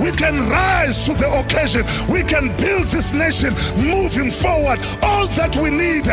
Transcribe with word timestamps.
We 0.00 0.12
can 0.12 0.48
rise 0.48 1.04
to 1.06 1.14
the 1.14 1.30
occasion. 1.40 1.84
We 2.08 2.22
can 2.22 2.56
build 2.56 2.88
this 2.88 3.12
nation 3.12 3.54
moving 3.76 4.30
forward. 4.30 4.80
All 5.02 5.26
that 5.28 5.56
we 5.56 5.70
need 5.70 6.06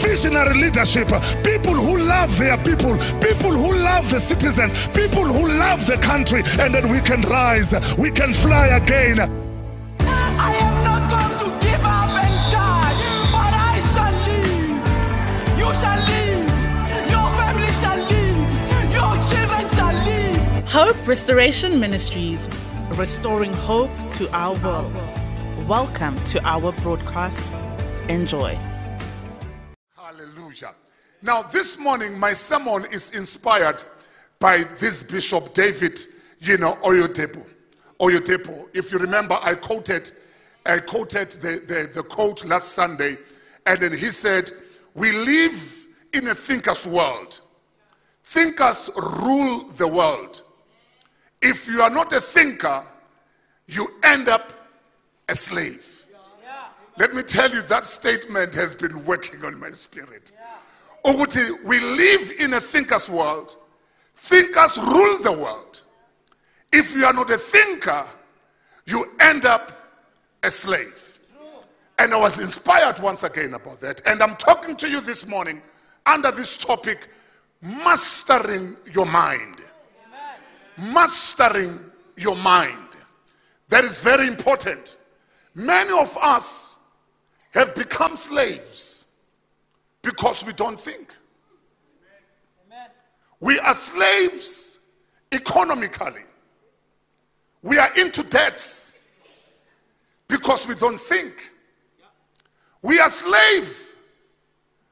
visionary 0.00 0.54
leadership, 0.54 1.08
people 1.42 1.74
who 1.74 1.98
love 1.98 2.36
their 2.38 2.56
people, 2.58 2.96
people 3.20 3.52
who 3.52 3.72
love 3.74 4.10
the 4.10 4.20
citizens, 4.20 4.74
people 4.88 5.24
who 5.24 5.48
love 5.48 5.86
the 5.86 5.96
country, 5.96 6.42
and 6.58 6.74
then 6.74 6.88
we 6.90 7.00
can 7.00 7.22
rise. 7.22 7.72
We 7.96 8.10
can 8.10 8.32
fly 8.32 8.68
again. 8.68 9.20
I 9.20 10.54
am 10.54 10.84
not 10.84 11.02
going 11.10 11.38
to 11.42 11.66
give 11.66 11.84
up 11.84 12.10
and 12.24 12.52
die, 12.52 12.94
but 13.34 13.52
I 13.70 13.80
shall 13.92 14.14
live. 14.28 15.58
You 15.58 15.68
shall 15.80 16.00
live. 16.12 16.46
Your 17.10 17.28
family 17.38 17.72
shall 17.82 17.98
live. 18.12 18.48
Your 18.92 19.14
children 19.28 19.68
shall 19.68 19.94
live. 20.04 20.64
Hope 20.68 21.06
Restoration 21.06 21.80
Ministries, 21.80 22.48
restoring 22.98 23.52
hope 23.52 23.92
to 24.08 24.28
our 24.36 24.56
world. 24.58 24.92
Welcome 25.68 26.16
to 26.24 26.44
our 26.44 26.72
broadcast. 26.82 27.40
Enjoy. 28.08 28.58
Hallelujah. 29.96 30.74
Now, 31.22 31.42
this 31.42 31.78
morning, 31.78 32.18
my 32.18 32.32
sermon 32.32 32.86
is 32.90 33.14
inspired 33.14 33.84
by 34.40 34.64
this 34.80 35.04
Bishop 35.04 35.54
David, 35.54 35.96
you 36.40 36.58
know, 36.58 36.74
Oyedepo. 36.82 37.46
Oyedepo. 38.00 38.66
If 38.74 38.90
you 38.90 38.98
remember, 38.98 39.38
I 39.44 39.54
quoted, 39.54 40.10
I 40.66 40.78
quoted 40.80 41.30
the, 41.30 41.60
the, 41.68 41.92
the 41.94 42.02
quote 42.02 42.44
last 42.46 42.72
Sunday, 42.72 43.16
and 43.66 43.78
then 43.78 43.92
he 43.92 44.10
said, 44.10 44.50
We 44.94 45.12
live 45.12 45.86
in 46.14 46.26
a 46.26 46.34
thinker's 46.34 46.84
world. 46.84 47.42
Thinkers 48.24 48.90
rule 48.96 49.68
the 49.76 49.86
world. 49.86 50.42
If 51.40 51.68
you 51.68 51.82
are 51.82 51.90
not 51.90 52.12
a 52.12 52.20
thinker, 52.20 52.82
you 53.66 53.86
end 54.02 54.28
up 54.28 54.52
a 55.28 55.34
slave. 55.34 56.06
Let 56.96 57.14
me 57.14 57.22
tell 57.22 57.50
you, 57.50 57.62
that 57.62 57.86
statement 57.86 58.54
has 58.54 58.74
been 58.74 59.04
working 59.04 59.44
on 59.44 59.58
my 59.60 59.70
spirit. 59.70 60.32
We 61.04 61.80
live 61.80 62.32
in 62.40 62.54
a 62.54 62.60
thinker's 62.60 63.08
world. 63.08 63.56
Thinkers 64.14 64.78
rule 64.78 65.18
the 65.22 65.32
world. 65.32 65.82
If 66.72 66.94
you 66.94 67.06
are 67.06 67.12
not 67.12 67.30
a 67.30 67.38
thinker, 67.38 68.04
you 68.84 69.06
end 69.20 69.44
up 69.44 69.70
a 70.42 70.50
slave. 70.50 71.20
And 72.00 72.12
I 72.12 72.18
was 72.18 72.40
inspired 72.40 72.98
once 73.00 73.22
again 73.22 73.54
about 73.54 73.80
that. 73.80 74.02
And 74.06 74.22
I'm 74.22 74.36
talking 74.36 74.76
to 74.76 74.88
you 74.88 75.00
this 75.00 75.26
morning 75.26 75.62
under 76.04 76.30
this 76.30 76.56
topic 76.56 77.08
mastering 77.62 78.76
your 78.92 79.06
mind. 79.06 79.56
Mastering 80.78 81.78
your 82.16 82.36
mind. 82.36 82.96
That 83.68 83.84
is 83.84 84.02
very 84.02 84.26
important. 84.26 84.96
Many 85.54 85.90
of 85.90 86.16
us 86.22 86.78
have 87.50 87.74
become 87.74 88.16
slaves 88.16 89.16
because 90.02 90.44
we 90.44 90.52
don't 90.52 90.78
think. 90.78 91.14
We 93.40 93.58
are 93.60 93.74
slaves 93.74 94.80
economically. 95.32 96.22
We 97.62 97.78
are 97.78 97.90
into 97.98 98.22
debts 98.24 98.98
because 100.28 100.66
we 100.66 100.74
don't 100.74 101.00
think. 101.00 101.52
We 102.82 102.98
are 103.00 103.10
slave 103.10 103.94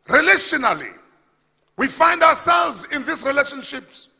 relationally. 0.06 0.92
We 1.76 1.86
find 1.86 2.22
ourselves 2.22 2.88
in 2.92 3.04
these 3.04 3.24
relationships 3.24 4.12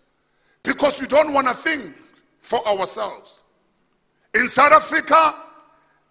because 0.67 1.01
we 1.01 1.07
don't 1.07 1.33
want 1.33 1.47
to 1.47 1.55
think 1.55 1.95
for 2.41 2.67
ourselves. 2.67 3.45
In 4.35 4.49
South 4.49 4.73
Africa 4.73 5.37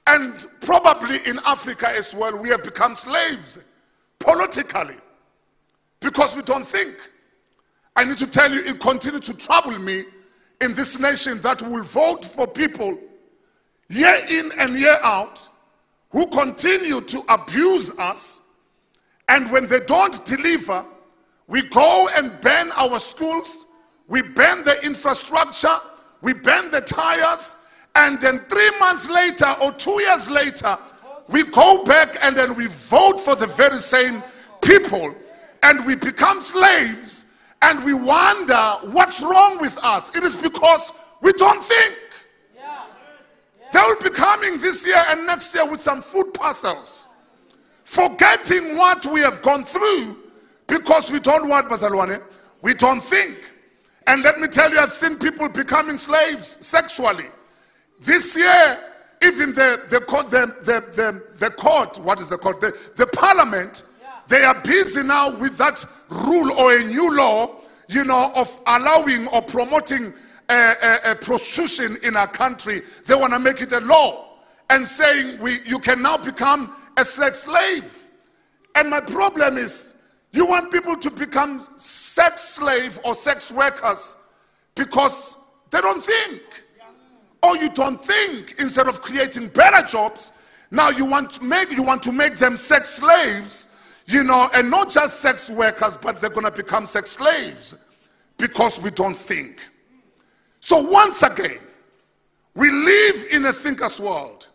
and 0.08 0.48
probably 0.62 1.18
in 1.28 1.40
Africa 1.46 1.90
as 1.90 2.16
well, 2.16 2.42
we 2.42 2.50
have 2.50 2.64
become 2.64 2.96
slaves 2.96 3.64
politically 4.20 4.96
because 6.00 6.36
we 6.36 6.42
don't 6.42 6.66
think. 6.66 6.96
I 7.96 8.06
need 8.06 8.18
to 8.18 8.28
tell 8.28 8.52
you, 8.52 8.62
it 8.62 8.80
continues 8.80 9.22
to 9.28 9.38
trouble 9.38 9.78
me 9.78 10.04
in 10.62 10.74
this 10.74 11.00
nation 11.00 11.40
that 11.42 11.62
will 11.62 11.84
vote 11.84 12.24
for 12.26 12.48
people 12.48 12.98
year 13.90 14.18
in 14.30 14.52
and 14.60 14.76
year 14.76 14.98
out 15.04 15.48
who 16.12 16.28
continue 16.28 17.02
to 17.02 17.24
abuse 17.30 17.98
us. 18.00 18.52
And 19.28 19.52
when 19.52 19.68
they 19.68 19.80
don't 19.82 20.26
deliver, 20.26 20.86
we 21.48 21.64
go 21.64 22.08
and 22.16 22.40
ban 22.42 22.72
our 22.74 23.00
schools, 23.00 23.65
we 24.08 24.22
ban 24.22 24.64
the 24.64 24.84
infrastructure, 24.86 25.76
we 26.22 26.34
ban 26.34 26.70
the 26.72 26.82
tires, 26.82 27.58
and 27.96 28.20
then 28.20 28.40
three 28.40 28.80
months 28.80 29.10
later 29.10 29.56
or 29.62 29.72
two 29.74 30.02
years 30.02 30.30
later, 30.30 30.78
we 31.28 31.44
go 31.44 31.84
back 31.86 32.18
and 32.22 32.36
then 32.36 32.56
we 32.56 32.68
vote 32.68 33.20
for 33.20 33.36
the 33.36 33.48
very 33.48 33.78
same 33.78 34.22
people 34.62 35.16
and 35.64 35.86
we 35.86 35.96
become 35.96 36.40
slaves 36.40 37.26
and 37.62 37.84
we 37.84 37.94
wonder 37.94 38.64
what's 38.92 39.22
wrong 39.22 39.60
with 39.60 39.78
us. 39.84 40.16
It 40.16 40.24
is 40.24 40.36
because 40.36 41.00
we 41.22 41.32
don't 41.34 41.64
think. 41.64 41.98
They 43.74 43.80
will 43.80 44.02
be 44.02 44.10
coming 44.12 44.58
this 44.58 44.86
year 44.86 45.02
and 45.10 45.26
next 45.26 45.54
year 45.56 45.70
with 45.70 45.82
some 45.82 46.02
food 46.02 46.34
parcels, 46.34 47.08
forgetting 47.84 48.76
what 48.76 49.06
we 49.06 49.22
have 49.22 49.42
gone 49.42 49.64
through 49.64 50.18
because 50.68 51.12
we 51.12 51.20
don't 51.20 51.50
want 51.50 51.68
Bazalwane. 51.68 52.22
We 52.62 52.74
don't 52.74 53.02
think. 53.02 53.52
And 54.08 54.24
let 54.24 54.40
me 54.40 54.48
tell 54.48 54.72
you, 54.72 54.80
I've 54.80 54.92
seen 54.92 55.18
people 55.18 55.50
becoming 55.50 55.98
slaves 55.98 56.48
sexually. 56.48 57.26
This 58.00 58.38
year, 58.38 58.80
even 59.24 59.54
the, 59.54 59.84
the, 59.90 60.00
court, 60.02 60.30
the, 60.30 60.46
the, 60.60 60.82
the, 60.96 61.38
the 61.40 61.50
court, 61.52 62.00
what 62.00 62.20
is 62.20 62.30
the 62.30 62.38
court? 62.38 62.62
The, 62.62 62.78
the 62.96 63.08
parliament, 63.08 63.84
they 64.28 64.44
are 64.44 64.60
busy 64.62 65.04
now 65.04 65.36
with 65.38 65.58
that 65.58 65.84
rule 66.10 66.52
or 66.52 66.78
a 66.78 66.84
new 66.84 67.16
law, 67.16 67.56
you 67.90 68.04
know, 68.04 68.32
of 68.36 68.62
allowing 68.68 69.28
or 69.28 69.42
promoting 69.42 70.14
a, 70.50 70.54
a, 70.54 71.12
a 71.12 71.16
prostitution 71.16 71.98
in 72.04 72.16
our 72.16 72.28
country. 72.28 72.82
They 73.06 73.16
want 73.16 73.34
to 73.34 73.40
make 73.40 73.62
it 73.62 73.72
a 73.72 73.80
law 73.80 74.38
and 74.70 74.86
saying 74.86 75.40
we, 75.40 75.60
you 75.66 75.80
can 75.80 76.02
now 76.02 76.18
become 76.18 76.76
a 76.98 77.06
sex 77.06 77.42
slave. 77.42 78.10
And 78.76 78.90
my 78.90 79.00
problem 79.00 79.58
is, 79.58 79.95
you 80.36 80.46
want 80.46 80.70
people 80.70 80.98
to 80.98 81.10
become 81.10 81.66
sex 81.78 82.42
slave 82.42 83.00
or 83.06 83.16
sex 83.16 83.54
workers 83.54 84.22
because 84.76 85.46
they 85.70 85.80
don't 85.80 86.04
think. 86.04 86.42
Or 87.42 87.56
you 87.56 87.70
don't 87.70 87.98
think 87.98 88.56
instead 88.60 88.90
of 88.90 89.02
creating 89.02 89.48
better 89.50 89.88
jobs, 89.88 90.38
now 90.72 90.90
you 90.90 91.06
want 91.06 91.32
to 91.34 91.44
make 91.44 91.72
you 91.72 91.84
want 91.84 92.04
to 92.04 92.12
make 92.12 92.36
them 92.36 92.58
sex 92.58 92.90
slaves, 92.90 93.78
you 94.08 94.26
know, 94.26 94.50
and 94.54 94.70
not 94.70 94.90
just 94.90 95.22
sex 95.22 95.50
workers, 95.50 95.96
but 95.96 96.20
they're 96.20 96.30
gonna 96.30 96.52
become 96.52 96.86
sex 96.86 97.12
slaves 97.12 97.86
because 98.38 98.82
we 98.82 98.90
don't 98.90 99.16
think. 99.16 99.62
So 100.60 100.82
once 100.82 101.24
again, 101.24 101.62
we 102.56 102.70
live 102.72 103.26
in 103.32 103.46
a 103.46 103.54
thinker's 103.54 104.02
world. 104.02 104.50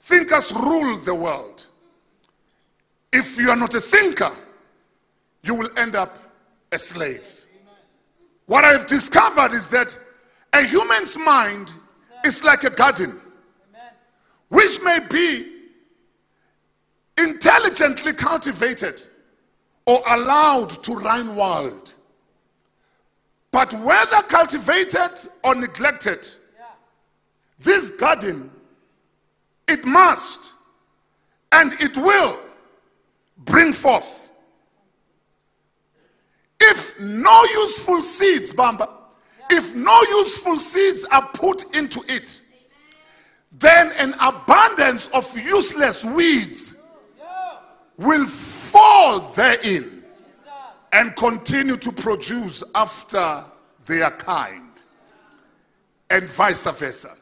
Thinkers 0.00 0.52
rule 0.52 0.98
the 0.98 1.14
world. 1.14 1.64
If 3.10 3.38
you 3.38 3.48
are 3.50 3.56
not 3.56 3.74
a 3.74 3.80
thinker, 3.80 4.32
you 5.46 5.54
will 5.54 5.70
end 5.76 5.94
up 5.94 6.18
a 6.72 6.78
slave. 6.78 7.46
What 8.46 8.64
I've 8.64 8.86
discovered 8.86 9.52
is 9.52 9.66
that 9.68 9.96
a 10.52 10.62
human's 10.62 11.18
mind 11.18 11.72
is 12.24 12.44
like 12.44 12.64
a 12.64 12.70
garden, 12.70 13.20
which 14.48 14.82
may 14.82 14.98
be 15.10 15.52
intelligently 17.18 18.12
cultivated 18.12 19.02
or 19.86 20.00
allowed 20.08 20.70
to 20.84 20.94
run 20.94 21.36
wild. 21.36 21.94
But 23.52 23.72
whether 23.72 24.22
cultivated 24.28 25.12
or 25.44 25.54
neglected, 25.54 26.26
this 27.58 27.96
garden, 27.96 28.50
it 29.68 29.84
must 29.84 30.52
and 31.52 31.72
it 31.80 31.96
will 31.96 32.38
bring 33.38 33.72
forth. 33.72 34.25
If 36.68 37.00
no 37.00 37.44
useful 37.62 38.02
seeds, 38.02 38.52
Bamba, 38.52 38.92
if 39.50 39.74
no 39.74 40.02
useful 40.18 40.58
seeds 40.58 41.04
are 41.12 41.28
put 41.34 41.76
into 41.76 42.00
it, 42.08 42.40
then 43.52 43.92
an 43.98 44.14
abundance 44.20 45.08
of 45.10 45.24
useless 45.38 46.04
weeds 46.04 46.78
will 47.96 48.26
fall 48.26 49.20
therein 49.20 50.02
and 50.92 51.14
continue 51.16 51.76
to 51.76 51.92
produce 51.92 52.62
after 52.74 53.44
their 53.86 54.10
kind, 54.10 54.82
and 56.10 56.24
vice 56.24 56.68
versa. 56.72 57.14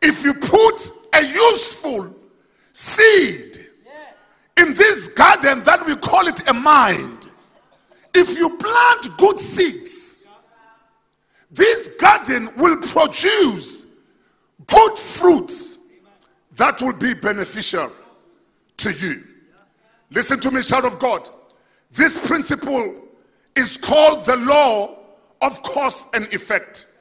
If 0.00 0.22
you 0.22 0.34
put 0.34 0.90
a 1.14 1.22
useful 1.26 2.14
seed 2.72 3.56
in 4.56 4.74
this 4.74 5.08
garden 5.08 5.62
that 5.64 5.84
we 5.86 5.96
call 5.96 6.28
it 6.28 6.48
a 6.48 6.54
mind, 6.54 7.17
if 8.14 8.36
you 8.36 8.56
plant 8.56 9.16
good 9.16 9.38
seeds, 9.38 10.26
this 11.50 11.96
garden 12.00 12.50
will 12.56 12.76
produce 12.76 13.86
good 14.66 14.98
fruits 14.98 15.78
that 16.56 16.80
will 16.80 16.96
be 16.96 17.14
beneficial 17.14 17.90
to 18.76 18.92
you. 18.92 19.22
Listen 20.10 20.40
to 20.40 20.50
me, 20.50 20.62
child 20.62 20.84
of 20.84 20.98
God. 20.98 21.28
This 21.90 22.24
principle 22.26 22.94
is 23.56 23.76
called 23.76 24.24
the 24.24 24.36
law 24.36 24.98
of 25.40 25.62
cause 25.62 26.08
and 26.14 26.24
effect. 26.34 26.92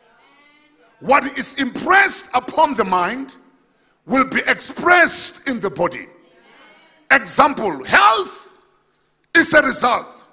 What 1.00 1.38
is 1.38 1.62
impressed 1.62 2.30
upon 2.34 2.76
the 2.76 2.84
mind 2.84 3.36
will 4.06 4.28
be 4.30 4.40
expressed 4.48 5.48
in 5.48 5.60
the 5.60 5.70
body. 5.70 6.08
Example 7.12 7.84
health 7.84 8.66
is 9.36 9.54
a 9.54 9.62
result, 9.62 10.27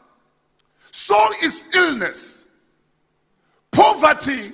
so 0.94 1.18
is 1.42 1.74
illness. 1.74 2.52
Poverty 3.72 4.52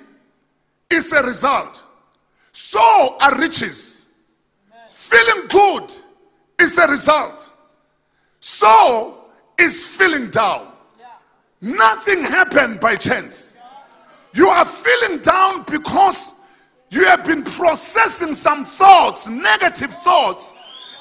is 0.91 1.13
a 1.13 1.23
result, 1.23 1.85
so 2.51 3.19
are 3.21 3.39
riches. 3.39 4.09
Feeling 4.89 5.49
good 5.49 5.93
is 6.59 6.79
a 6.79 6.89
result, 6.89 7.53
so 8.41 9.27
is 9.59 9.99
feeling 9.99 10.31
down. 10.31 10.73
Nothing 11.61 12.25
happened 12.25 12.81
by 12.81 12.97
chance. 12.97 13.59
You 14.33 14.49
are 14.49 14.65
feeling 14.65 15.21
down 15.21 15.65
because 15.71 16.41
you 16.89 17.05
have 17.05 17.23
been 17.23 17.45
processing 17.45 18.33
some 18.33 18.65
thoughts, 18.65 19.29
negative 19.29 19.93
thoughts 19.93 20.55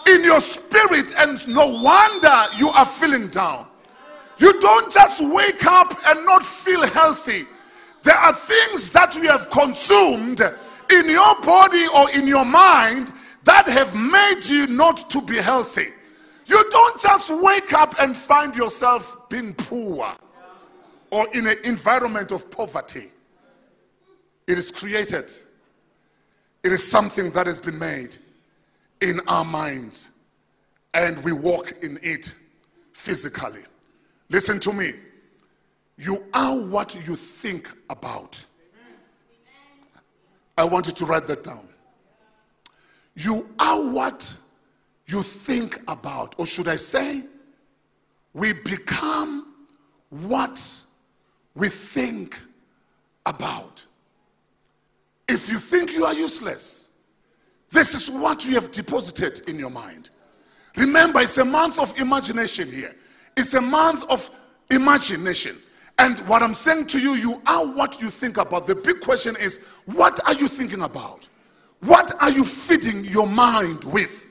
in 0.09 0.21
your 0.21 0.41
spirit, 0.41 1.13
and 1.17 1.47
no 1.47 1.81
wonder 1.81 2.35
you 2.57 2.67
are 2.71 2.85
feeling 2.85 3.29
down. 3.29 3.67
You 4.39 4.59
don't 4.59 4.91
just 4.91 5.21
wake 5.33 5.65
up 5.65 5.93
and 6.07 6.25
not 6.25 6.45
feel 6.45 6.85
healthy. 6.87 7.45
There 8.03 8.15
are 8.15 8.33
things 8.33 8.89
that 8.91 9.15
you 9.15 9.27
have 9.27 9.49
consumed 9.49 10.39
in 10.39 11.09
your 11.09 11.41
body 11.43 11.85
or 11.95 12.09
in 12.11 12.25
your 12.25 12.45
mind 12.45 13.11
that 13.43 13.67
have 13.67 13.95
made 13.95 14.41
you 14.45 14.67
not 14.67 15.09
to 15.09 15.21
be 15.21 15.35
healthy. 15.35 15.89
You 16.45 16.63
don't 16.71 16.99
just 16.99 17.29
wake 17.43 17.73
up 17.73 17.95
and 17.99 18.15
find 18.15 18.55
yourself 18.55 19.29
being 19.29 19.53
poor 19.53 20.13
or 21.11 21.27
in 21.33 21.45
an 21.47 21.57
environment 21.63 22.31
of 22.31 22.49
poverty. 22.49 23.11
It 24.47 24.57
is 24.57 24.71
created, 24.71 25.31
it 26.63 26.71
is 26.71 26.89
something 26.89 27.29
that 27.31 27.45
has 27.45 27.59
been 27.59 27.77
made 27.77 28.17
in 29.01 29.19
our 29.27 29.45
minds, 29.45 30.15
and 30.93 31.23
we 31.23 31.31
walk 31.31 31.73
in 31.83 31.99
it 32.01 32.33
physically. 32.93 33.61
Listen 34.29 34.59
to 34.59 34.73
me. 34.73 34.91
You 35.97 36.23
are 36.33 36.55
what 36.55 36.95
you 37.07 37.15
think 37.15 37.69
about. 37.89 38.43
I 40.57 40.63
want 40.63 40.87
you 40.87 40.93
to 40.93 41.05
write 41.05 41.27
that 41.27 41.43
down. 41.43 41.67
You 43.15 43.47
are 43.59 43.91
what 43.91 44.37
you 45.07 45.21
think 45.21 45.79
about. 45.87 46.35
Or 46.37 46.45
should 46.45 46.67
I 46.67 46.75
say, 46.75 47.23
we 48.33 48.53
become 48.53 49.55
what 50.09 50.85
we 51.55 51.69
think 51.69 52.39
about. 53.25 53.85
If 55.27 55.49
you 55.49 55.57
think 55.57 55.93
you 55.93 56.05
are 56.05 56.13
useless, 56.13 56.93
this 57.69 57.93
is 57.93 58.09
what 58.09 58.45
you 58.45 58.55
have 58.55 58.71
deposited 58.71 59.47
in 59.49 59.59
your 59.59 59.69
mind. 59.69 60.09
Remember, 60.75 61.19
it's 61.19 61.37
a 61.37 61.45
month 61.45 61.79
of 61.79 61.97
imagination 61.99 62.69
here. 62.69 62.95
It's 63.37 63.53
a 63.53 63.61
month 63.61 64.09
of 64.09 64.29
imagination. 64.69 65.55
And 65.97 66.19
what 66.21 66.41
I'm 66.41 66.53
saying 66.53 66.87
to 66.87 66.99
you, 66.99 67.15
you 67.15 67.41
are 67.45 67.65
what 67.65 68.01
you 68.01 68.09
think 68.09 68.37
about. 68.37 68.67
The 68.67 68.75
big 68.75 69.01
question 69.01 69.35
is, 69.39 69.67
what 69.85 70.19
are 70.27 70.33
you 70.33 70.47
thinking 70.47 70.81
about? 70.81 71.27
What 71.81 72.11
are 72.21 72.31
you 72.31 72.43
feeding 72.43 73.05
your 73.05 73.27
mind 73.27 73.83
with? 73.85 74.27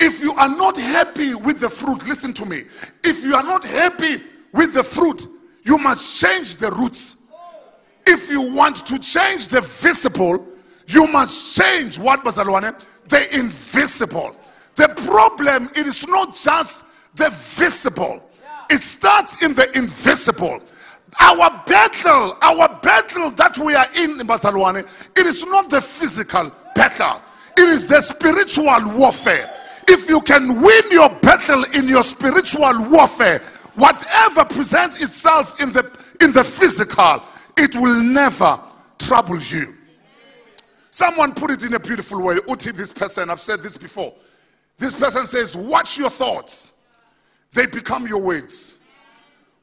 If 0.00 0.22
you 0.22 0.32
are 0.34 0.48
not 0.48 0.76
happy 0.76 1.34
with 1.34 1.60
the 1.60 1.68
fruit, 1.68 2.06
listen 2.06 2.32
to 2.34 2.46
me. 2.46 2.64
If 3.04 3.24
you 3.24 3.34
are 3.34 3.42
not 3.42 3.64
happy 3.64 4.22
with 4.52 4.74
the 4.74 4.84
fruit, 4.84 5.26
you 5.64 5.78
must 5.78 6.20
change 6.20 6.56
the 6.56 6.70
roots. 6.70 7.16
If 8.06 8.30
you 8.30 8.54
want 8.54 8.76
to 8.86 8.98
change 8.98 9.48
the 9.48 9.60
visible, 9.60 10.46
you 10.86 11.06
must 11.08 11.56
change 11.56 11.98
what 11.98 12.24
Bazalwane? 12.24 12.84
The 13.08 13.38
invisible. 13.38 14.36
The 14.76 14.88
problem 15.06 15.68
it 15.74 15.86
is 15.86 16.06
not 16.06 16.34
just 16.34 16.84
the 17.16 17.28
visible. 17.30 18.27
It 18.70 18.80
starts 18.80 19.42
in 19.42 19.54
the 19.54 19.70
invisible. 19.76 20.62
Our 21.20 21.50
battle, 21.66 22.36
our 22.42 22.68
battle 22.80 23.30
that 23.30 23.58
we 23.58 23.74
are 23.74 23.86
in, 23.96 24.18
Bazalwane, 24.26 24.86
it 25.16 25.26
is 25.26 25.44
not 25.46 25.70
the 25.70 25.80
physical 25.80 26.52
battle. 26.74 27.22
It 27.56 27.68
is 27.68 27.86
the 27.86 28.00
spiritual 28.00 28.98
warfare. 28.98 29.52
If 29.88 30.08
you 30.08 30.20
can 30.20 30.60
win 30.62 30.82
your 30.90 31.08
battle 31.08 31.64
in 31.74 31.88
your 31.88 32.02
spiritual 32.02 32.88
warfare, 32.90 33.40
whatever 33.74 34.44
presents 34.44 35.02
itself 35.02 35.60
in 35.60 35.72
the 35.72 35.90
in 36.20 36.32
the 36.32 36.44
physical, 36.44 37.22
it 37.56 37.74
will 37.74 38.02
never 38.02 38.60
trouble 38.98 39.40
you. 39.40 39.74
Someone 40.90 41.32
put 41.34 41.50
it 41.50 41.64
in 41.64 41.74
a 41.74 41.78
beautiful 41.78 42.22
way. 42.22 42.38
Uti, 42.48 42.72
this 42.72 42.92
person, 42.92 43.30
I've 43.30 43.40
said 43.40 43.60
this 43.60 43.76
before. 43.76 44.12
This 44.78 44.94
person 44.94 45.26
says, 45.26 45.56
Watch 45.56 45.98
your 45.98 46.10
thoughts, 46.10 46.74
they 47.58 47.66
become 47.66 48.06
your 48.06 48.22
words. 48.22 48.78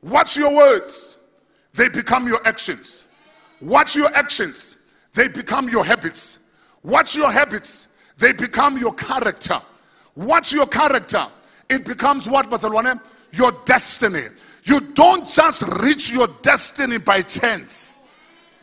Watch 0.04 0.36
your 0.36 0.54
words, 0.54 1.18
they 1.74 1.88
become 1.88 2.28
your 2.28 2.46
actions. 2.46 3.08
Watch 3.62 3.96
your 3.96 4.14
actions, 4.14 4.84
they 5.14 5.30
become 5.30 5.70
your 5.70 5.86
habits. 5.86 6.50
Watch 6.84 7.16
your 7.16 7.32
habits, 7.32 7.94
they 8.18 8.34
become 8.34 8.78
your 8.78 8.94
character. 8.96 9.62
Watch 10.14 10.52
your 10.52 10.66
character, 10.66 11.26
it 11.70 11.86
becomes 11.86 12.28
what, 12.28 12.48
Bazalwane? 12.48 13.00
Your 13.32 13.54
destiny. 13.64 14.28
You 14.66 14.82
don't 14.82 15.26
just 15.26 15.62
reach 15.82 16.12
your 16.12 16.28
destiny 16.42 16.98
by 16.98 17.22
chance. 17.22 18.02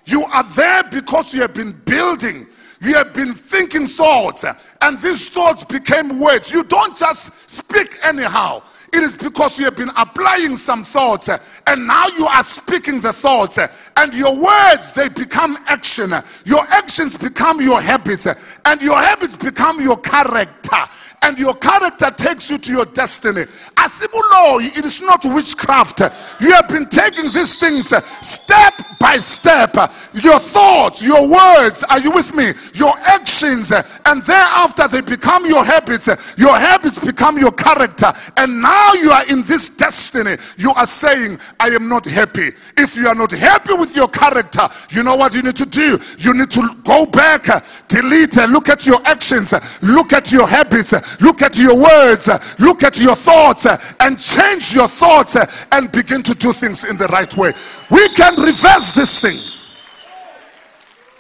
You 0.05 0.25
are 0.25 0.45
there 0.45 0.83
because 0.91 1.33
you 1.33 1.41
have 1.41 1.55
been 1.55 1.73
building, 1.87 2.49
you 2.83 2.93
have 2.93 3.15
been 3.15 3.33
thinking 3.33 3.87
thoughts, 3.87 4.45
and 4.83 4.99
these 4.99 5.31
thoughts 5.31 5.65
became 5.65 6.21
words. 6.21 6.53
You 6.53 6.65
don't 6.65 6.95
just 6.95 7.49
speak 7.49 7.97
anyhow. 8.03 8.63
It 8.93 9.03
is 9.03 9.15
because 9.15 9.59
you 9.59 9.65
have 9.65 9.77
been 9.77 9.91
applying 9.97 10.57
some 10.57 10.85
thoughts, 10.85 11.29
eh, 11.31 11.39
and 11.67 11.87
now 11.87 12.09
you 12.09 12.27
are 12.27 12.43
speaking 12.43 13.01
the 13.01 13.13
thoughts, 13.13 13.57
eh, 13.57 13.67
and 13.97 14.13
your 14.13 14.37
words 14.37 14.93
they 14.93 15.09
become 15.09 15.57
action. 15.67 16.13
Your 16.45 16.61
actions 16.69 17.17
become 17.17 17.61
your 17.63 17.81
habits, 17.81 18.27
eh, 18.27 18.35
and 18.67 18.83
your 18.83 19.01
habits 19.01 19.35
become 19.37 19.81
your 19.81 19.99
character 19.99 20.77
and 21.23 21.39
your 21.39 21.55
character 21.55 22.11
takes 22.11 22.51
you 22.51 22.59
to 22.59 22.73
your 22.73 22.85
destiny. 22.87 23.43
Asibulo, 23.77 24.61
it 24.61 24.85
is 24.85 25.01
not 25.01 25.25
witchcraft. 25.25 26.01
You 26.41 26.53
have 26.53 26.69
been 26.69 26.87
taking 26.87 27.31
these 27.31 27.57
things 27.57 27.93
uh, 27.93 28.01
step 28.21 28.75
by 28.99 29.17
step. 29.19 29.75
Your 30.15 30.39
thoughts, 30.39 31.03
your 31.03 31.29
words, 31.29 31.85
are 31.85 32.01
you 32.01 32.11
with 32.11 32.35
me? 32.35 32.53
Your 32.75 32.93
actions, 32.99 33.73
uh, 33.73 33.83
and 34.07 34.23
thereafter 34.23 34.89
they 34.89 35.01
become 35.01 35.47
your 35.47 35.65
habits. 35.65 36.09
Your 36.37 36.59
habits 36.59 36.99
become 37.05 37.39
your 37.39 37.53
character, 37.53 38.13
and 38.37 38.61
now 38.61 38.93
you 38.95 39.11
are 39.11 39.27
in 39.29 39.43
this 39.43 39.77
destiny. 39.77 40.37
You 40.59 40.73
are 40.73 40.87
saying, 40.87 41.39
I 41.61 41.69
am 41.69 41.89
not 41.89 42.07
happy. 42.07 42.51
If 42.77 42.97
you 42.97 43.09
are 43.09 43.15
not 43.15 43.33
happy 43.33 43.75
with 43.75 43.97
your 43.97 44.09
character, 44.09 44.69
you 44.91 45.03
know 45.03 45.17
what 45.17 45.35
you 45.35 45.43
need 45.43 45.57
to 45.57 45.67
do? 45.67 45.99
You 46.19 46.35
need 46.35 46.51
to 46.51 46.69
go 46.85 47.07
back, 47.07 47.49
uh, 47.49 47.61
delete, 47.89 48.37
look 48.49 48.69
at 48.69 48.87
your 48.87 48.99
actions, 49.05 49.53
look 49.83 50.13
at 50.13 50.31
your 50.33 50.47
habits, 50.47 50.93
look 51.21 51.43
at 51.43 51.59
your 51.59 51.77
words, 51.77 52.29
look 52.59 52.83
at 52.83 53.01
your 53.01 53.15
thoughts, 53.15 53.67
and 54.01 54.19
change 54.19 54.75
your 54.75 54.89
thoughts 54.89 55.37
and 55.73 55.91
begin 55.93 56.23
to 56.23 56.35
do 56.35 56.53
things 56.53 56.85
in 56.89 56.97
the 56.97 57.07
right 57.09 57.35
way. 57.37 57.53
We 57.91 58.09
can 58.11 58.37
reverse 58.37 58.93
this 58.93 59.21
thing. 59.21 59.41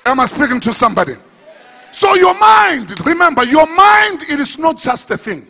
Am 0.04 0.20
I 0.20 0.26
speaking 0.26 0.60
to 0.60 0.72
somebody? 0.72 1.14
So, 1.92 2.14
your 2.14 2.34
mind, 2.38 3.06
remember, 3.06 3.44
your 3.44 3.66
mind, 3.66 4.22
it 4.28 4.40
is 4.40 4.58
not 4.58 4.78
just 4.78 5.10
a 5.10 5.16
thing, 5.16 5.46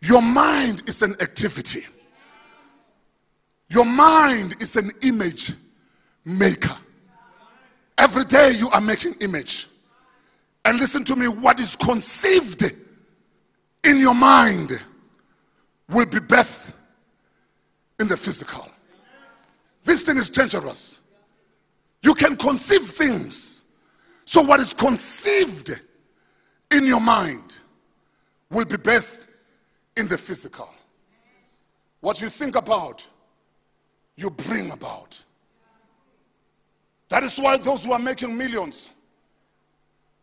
your 0.00 0.22
mind 0.22 0.82
is 0.86 1.02
an 1.02 1.14
activity. 1.20 1.80
Your 3.68 3.84
mind 3.84 4.56
is 4.60 4.74
an 4.74 4.90
image 5.02 5.52
maker. 6.24 6.74
Every 7.96 8.24
day 8.24 8.52
you 8.58 8.68
are 8.70 8.80
making 8.80 9.14
image. 9.20 9.68
And 10.64 10.78
listen 10.78 11.04
to 11.04 11.16
me, 11.16 11.28
what 11.28 11.60
is 11.60 11.76
conceived 11.76 12.64
in 13.84 13.98
your 13.98 14.14
mind 14.14 14.80
will 15.88 16.06
be 16.06 16.20
birth 16.20 16.76
in 17.98 18.08
the 18.08 18.16
physical. 18.16 18.66
This 19.82 20.02
thing 20.02 20.16
is 20.16 20.30
dangerous. 20.30 21.00
You 22.02 22.14
can 22.14 22.36
conceive 22.36 22.82
things. 22.82 23.70
So, 24.24 24.42
what 24.42 24.60
is 24.60 24.72
conceived 24.72 25.80
in 26.70 26.84
your 26.86 27.00
mind 27.00 27.58
will 28.50 28.64
be 28.64 28.76
birth 28.76 29.26
in 29.96 30.06
the 30.06 30.16
physical. 30.16 30.68
What 32.00 32.20
you 32.20 32.28
think 32.28 32.56
about, 32.56 33.06
you 34.16 34.30
bring 34.30 34.70
about. 34.70 35.22
That 37.08 37.24
is 37.24 37.38
why 37.38 37.56
those 37.56 37.84
who 37.84 37.92
are 37.92 37.98
making 37.98 38.36
millions, 38.36 38.92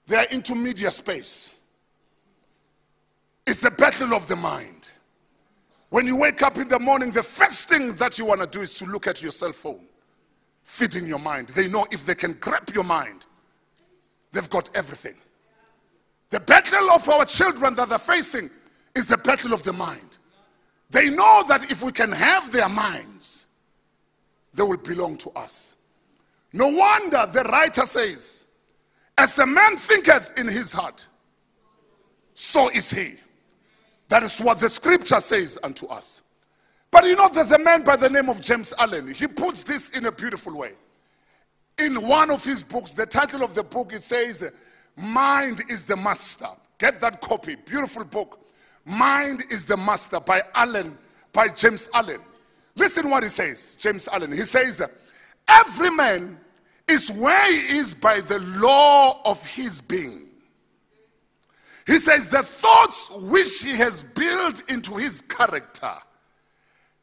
They 0.08 0.16
are 0.16 0.26
into 0.32 0.56
media 0.56 0.90
space. 0.90 1.57
It's 3.48 3.64
a 3.64 3.72
battle 3.72 4.14
of 4.14 4.28
the 4.28 4.36
mind. 4.36 4.92
When 5.90 6.06
you 6.06 6.18
wake 6.18 6.44
up 6.44 6.58
in 6.58 6.68
the 6.68 6.80
morning, 6.80 7.12
the 7.12 7.24
first 7.24 7.70
thing 7.70 7.94
that 7.94 8.20
you 8.20 8.26
want 8.26 8.42
to 8.42 8.48
do 8.48 8.60
is 8.60 8.78
to 8.80 8.86
look 8.86 9.08
at 9.08 9.22
your 9.24 9.32
cell 9.32 9.54
phone, 9.54 9.86
feeding 10.66 11.08
your 11.08 11.18
mind. 11.18 11.48
They 11.50 11.70
know 11.70 11.88
if 11.90 12.06
they 12.06 12.14
can 12.14 12.34
grab 12.34 12.70
your 12.76 12.84
mind, 12.84 13.26
they've 14.34 14.50
got 14.50 14.70
everything. 14.76 15.16
The 16.30 16.42
battle 16.42 16.92
of 16.92 17.08
our 17.08 17.24
children 17.24 17.74
that 17.76 17.88
they're 17.88 17.98
facing 17.98 18.50
is 18.94 19.08
the 19.08 19.18
battle 19.20 19.54
of 19.54 19.64
the 19.64 19.72
mind. 19.72 20.18
They 20.90 21.10
know 21.10 21.46
that 21.48 21.72
if 21.72 21.82
we 21.86 21.94
can 21.94 22.12
have 22.12 22.52
their 22.52 22.68
minds, 22.68 23.46
they 24.54 24.64
will 24.64 24.76
belong 24.76 25.18
to 25.20 25.30
us. 25.32 25.84
No 26.52 26.68
wonder 26.68 27.26
the 27.32 27.44
writer 27.44 27.86
says, 27.86 28.48
As 29.18 29.40
a 29.40 29.46
man 29.46 29.78
thinketh 29.78 30.38
in 30.38 30.50
his 30.50 30.74
heart, 30.74 31.08
so 32.34 32.70
is 32.72 32.92
he. 32.92 33.14
That 34.10 34.24
is 34.24 34.40
what 34.40 34.60
the 34.60 34.70
scripture 34.70 35.20
says 35.20 35.60
unto 35.64 35.88
us. 35.88 36.24
But 36.92 37.06
you 37.06 37.16
know, 37.16 37.30
there's 37.30 37.52
a 37.52 37.60
man 37.60 37.84
by 37.84 37.98
the 37.98 38.10
name 38.10 38.30
of 38.30 38.42
James 38.42 38.74
Allen. 38.80 39.14
He 39.14 39.28
puts 39.28 39.64
this 39.64 39.98
in 39.98 40.06
a 40.06 40.12
beautiful 40.12 40.58
way. 40.58 40.72
In 41.80 42.08
one 42.08 42.32
of 42.32 42.44
his 42.44 42.64
books, 42.64 42.94
the 42.94 43.06
title 43.06 43.44
of 43.44 43.54
the 43.54 43.64
book, 43.64 43.94
it 43.94 44.04
says, 44.04 44.52
Mind 44.96 45.62
is 45.70 45.84
the 45.84 45.96
Master. 45.96 46.48
Get 46.80 47.00
that 47.02 47.22
copy. 47.22 47.56
Beautiful 47.56 48.04
book. 48.06 48.40
Mind 48.86 49.44
is 49.52 49.66
the 49.66 49.78
Master 49.78 50.20
by 50.20 50.42
Allen, 50.56 50.98
by 51.34 51.48
James 51.50 51.90
Allen. 51.94 52.22
Listen 52.76 53.10
what 53.10 53.24
he 53.24 53.30
says, 53.30 53.76
James 53.80 54.08
Allen. 54.08 54.32
He 54.32 54.38
says, 54.38 54.82
Every 55.48 55.92
man 55.92 56.40
is 56.88 57.12
where 57.22 57.52
he 57.52 57.78
is 57.78 57.94
by 57.94 58.22
the 58.22 58.40
law 58.60 59.22
of 59.26 59.46
his 59.46 59.82
being. 59.82 60.27
He 61.88 61.98
says, 62.00 62.28
The 62.28 62.44
thoughts 62.44 63.10
which 63.32 63.64
he 63.64 63.76
has 63.78 64.04
built 64.04 64.70
into 64.70 64.96
his 64.96 65.22
character 65.22 65.94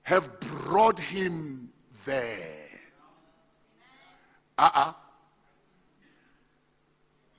have 0.03 0.39
brought 0.41 1.01
him 1.01 1.71
there. 2.07 2.69
Uh 4.59 4.71
uh 4.75 4.93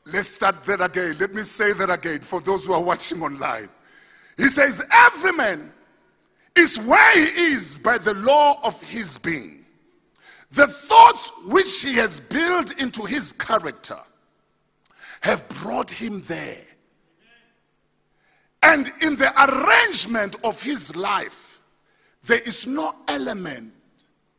Let's 0.08 0.28
start 0.30 0.64
that 0.66 0.82
again. 0.82 1.16
Let 1.20 1.34
me 1.34 1.42
say 1.42 1.74
that 1.74 1.90
again 1.90 2.20
for 2.20 2.40
those 2.42 2.66
who 2.66 2.74
are 2.74 2.84
watching 2.84 3.22
online. 3.22 3.70
He 4.38 4.46
says, 4.46 4.84
Every 4.92 5.32
man 5.32 5.72
is 6.56 6.78
where 6.86 7.14
he 7.16 7.54
is 7.54 7.78
by 7.78 7.98
the 7.98 8.14
law 8.16 8.60
of 8.64 8.82
his 8.84 9.18
being. 9.18 9.66
The 10.52 10.68
thoughts 10.68 11.32
which 11.46 11.82
he 11.82 11.96
has 11.96 12.20
built 12.20 12.80
into 12.82 13.04
his 13.04 13.34
character 13.34 13.98
have 15.22 15.48
brought 15.50 15.90
him 15.90 16.22
there. 16.22 16.75
And 18.66 18.92
in 19.02 19.16
the 19.16 19.32
arrangement 19.46 20.38
of 20.44 20.62
his 20.62 20.96
life, 20.96 21.60
there 22.26 22.42
is 22.46 22.66
no 22.66 22.96
element 23.08 23.72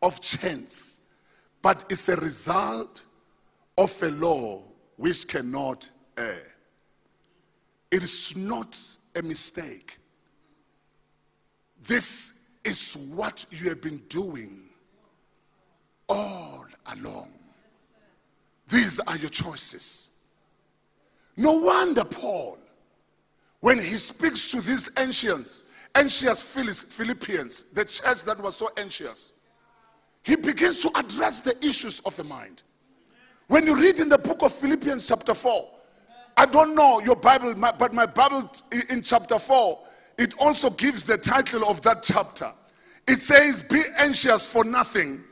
of 0.03 0.21
chance, 0.21 1.01
but 1.63 1.85
it's 1.91 2.09
a 2.09 2.17
result 2.17 3.03
of 3.79 4.03
a 4.03 4.11
law 4.11 4.63
which 4.97 5.29
cannot 5.29 5.89
err. 6.19 6.43
It 7.93 8.03
is 8.03 8.37
not 8.37 8.77
a 9.15 9.23
mistake. 9.23 9.99
This 11.87 12.49
is 12.65 13.13
what 13.15 13.47
you 13.51 13.69
have 13.69 13.81
been 13.81 14.03
doing 14.09 14.59
all 16.09 16.67
along. 16.97 17.31
These 18.69 18.99
are 19.01 19.17
your 19.19 19.31
choices. 19.31 20.17
No 21.37 21.53
wonder 21.61 22.05
Paul, 22.05 22.59
when 23.67 23.79
he 23.79 23.97
speaks 23.97 24.49
to 24.49 24.61
these 24.61 24.93
ancients, 24.97 25.65
anxious 25.97 26.41
Philippians, 26.45 27.71
the 27.71 27.85
church 27.85 28.23
that 28.23 28.41
was 28.41 28.55
so 28.55 28.71
anxious, 28.77 29.33
he 30.23 30.37
begins 30.37 30.83
to 30.83 30.91
address 30.95 31.41
the 31.41 31.53
issues 31.67 31.99
of 32.03 32.15
the 32.15 32.23
mind. 32.23 32.63
When 33.49 33.67
you 33.67 33.75
read 33.75 33.99
in 33.99 34.09
the 34.09 34.19
book 34.19 34.43
of 34.43 34.53
Philippians, 34.53 35.09
chapter 35.09 35.35
4, 35.35 35.69
I 36.37 36.47
don't 36.47 36.77
know 36.77 37.01
your 37.01 37.17
Bible, 37.17 37.55
but 37.57 37.93
my 37.93 38.07
Bible 38.07 38.49
in 38.89 39.03
chapter 39.03 39.37
4, 39.37 39.81
it 40.17 40.35
also 40.39 40.71
gives 40.71 41.03
the 41.03 41.19
title 41.19 41.69
of 41.69 41.83
that 41.83 42.05
chapter. 42.05 42.53
It 43.09 43.21
says, 43.21 43.65
Be 43.65 43.83
anxious 43.99 44.49
for 44.49 44.65
nothing, 44.65 45.25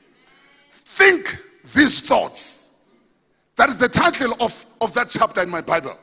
think 0.71 1.41
these 1.73 2.01
thoughts. 2.01 2.83
That 3.55 3.69
is 3.69 3.77
the 3.77 3.89
title 3.89 4.35
of, 4.41 4.67
of 4.81 4.93
that 4.95 5.09
chapter 5.09 5.41
in 5.41 5.51
my 5.51 5.61
Bible. 5.61 5.97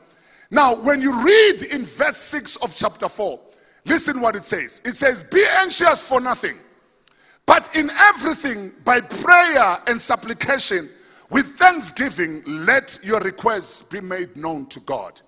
Now, 0.52 0.74
when 0.74 1.00
you 1.00 1.18
read 1.24 1.62
in 1.62 1.86
verse 1.86 2.18
6 2.18 2.56
of 2.56 2.76
chapter 2.76 3.08
4, 3.08 3.40
listen 3.86 4.20
what 4.20 4.36
it 4.36 4.44
says. 4.44 4.82
It 4.84 4.98
says, 4.98 5.24
Be 5.24 5.42
anxious 5.60 6.06
for 6.06 6.20
nothing, 6.20 6.58
but 7.46 7.74
in 7.74 7.88
everything 7.90 8.70
by 8.84 9.00
prayer 9.00 9.78
and 9.86 9.98
supplication 9.98 10.90
with 11.30 11.46
thanksgiving, 11.46 12.42
let 12.46 12.98
your 13.02 13.20
requests 13.20 13.82
be 13.84 14.02
made 14.02 14.36
known 14.36 14.66
to 14.66 14.80
God. 14.80 15.22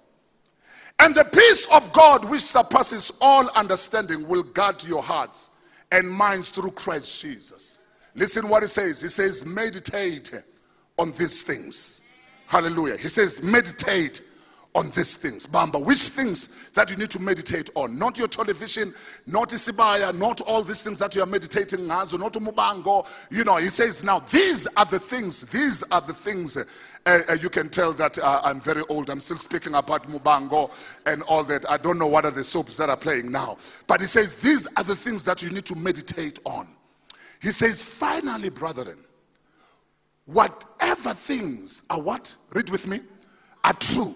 And 0.98 1.14
the 1.14 1.24
peace 1.24 1.66
of 1.72 1.90
God, 1.94 2.28
which 2.28 2.42
surpasses 2.42 3.16
all 3.22 3.48
understanding, 3.56 4.28
will 4.28 4.42
guard 4.42 4.84
your 4.84 5.02
hearts 5.02 5.52
and 5.90 6.06
minds 6.06 6.50
through 6.50 6.72
Christ 6.72 7.22
Jesus. 7.22 7.80
Listen 8.14 8.50
what 8.50 8.62
he 8.62 8.68
says. 8.68 9.00
He 9.00 9.08
says, 9.08 9.46
meditate 9.46 10.34
on 10.98 11.12
these 11.12 11.42
things. 11.42 12.08
Hallelujah. 12.46 12.98
He 12.98 13.08
says, 13.08 13.42
meditate 13.42 14.20
on 14.74 14.86
these 14.86 15.16
things. 15.16 15.46
Bamba, 15.46 15.82
which 15.84 15.98
things 15.98 16.70
that 16.72 16.90
you 16.90 16.96
need 16.96 17.10
to 17.10 17.20
meditate 17.20 17.70
on? 17.76 17.96
Not 17.98 18.18
your 18.18 18.26
television, 18.26 18.92
not 19.26 19.50
Isibaya, 19.50 20.16
not 20.18 20.40
all 20.42 20.62
these 20.62 20.82
things 20.82 20.98
that 20.98 21.14
you 21.14 21.22
are 21.22 21.26
meditating 21.26 21.90
on, 21.90 22.08
not 22.20 22.32
Muvhango. 22.32 23.06
You 23.30 23.44
know, 23.44 23.56
he 23.56 23.68
says, 23.68 24.02
now 24.02 24.18
these 24.18 24.66
are 24.76 24.84
the 24.84 24.98
things, 24.98 25.48
these 25.50 25.84
are 25.92 26.00
the 26.00 26.12
things. 26.12 26.56
Uh, 26.56 26.64
uh, 27.06 27.34
you 27.40 27.48
can 27.50 27.68
tell 27.68 27.92
that 27.92 28.18
uh, 28.18 28.40
I'm 28.42 28.60
very 28.60 28.82
old. 28.88 29.10
I'm 29.10 29.20
still 29.20 29.36
speaking 29.36 29.74
about 29.74 30.08
Muvhango 30.08 30.70
and 31.06 31.22
all 31.22 31.44
that. 31.44 31.70
I 31.70 31.76
don't 31.76 31.98
know 31.98 32.08
what 32.08 32.24
are 32.24 32.30
the 32.30 32.44
soaps 32.44 32.76
that 32.78 32.88
are 32.88 32.96
playing 32.96 33.30
now. 33.30 33.58
But 33.86 34.00
he 34.00 34.06
says, 34.06 34.36
these 34.36 34.66
are 34.76 34.84
the 34.84 34.96
things 34.96 35.22
that 35.24 35.42
you 35.42 35.50
need 35.50 35.66
to 35.66 35.76
meditate 35.76 36.40
on. 36.44 36.66
He 37.40 37.50
says, 37.50 37.84
finally, 37.84 38.48
brethren, 38.48 38.96
whatever 40.24 41.10
things 41.10 41.86
are 41.90 42.00
what? 42.00 42.34
Read 42.54 42.70
with 42.70 42.88
me. 42.88 43.00
Are 43.62 43.74
true 43.74 44.14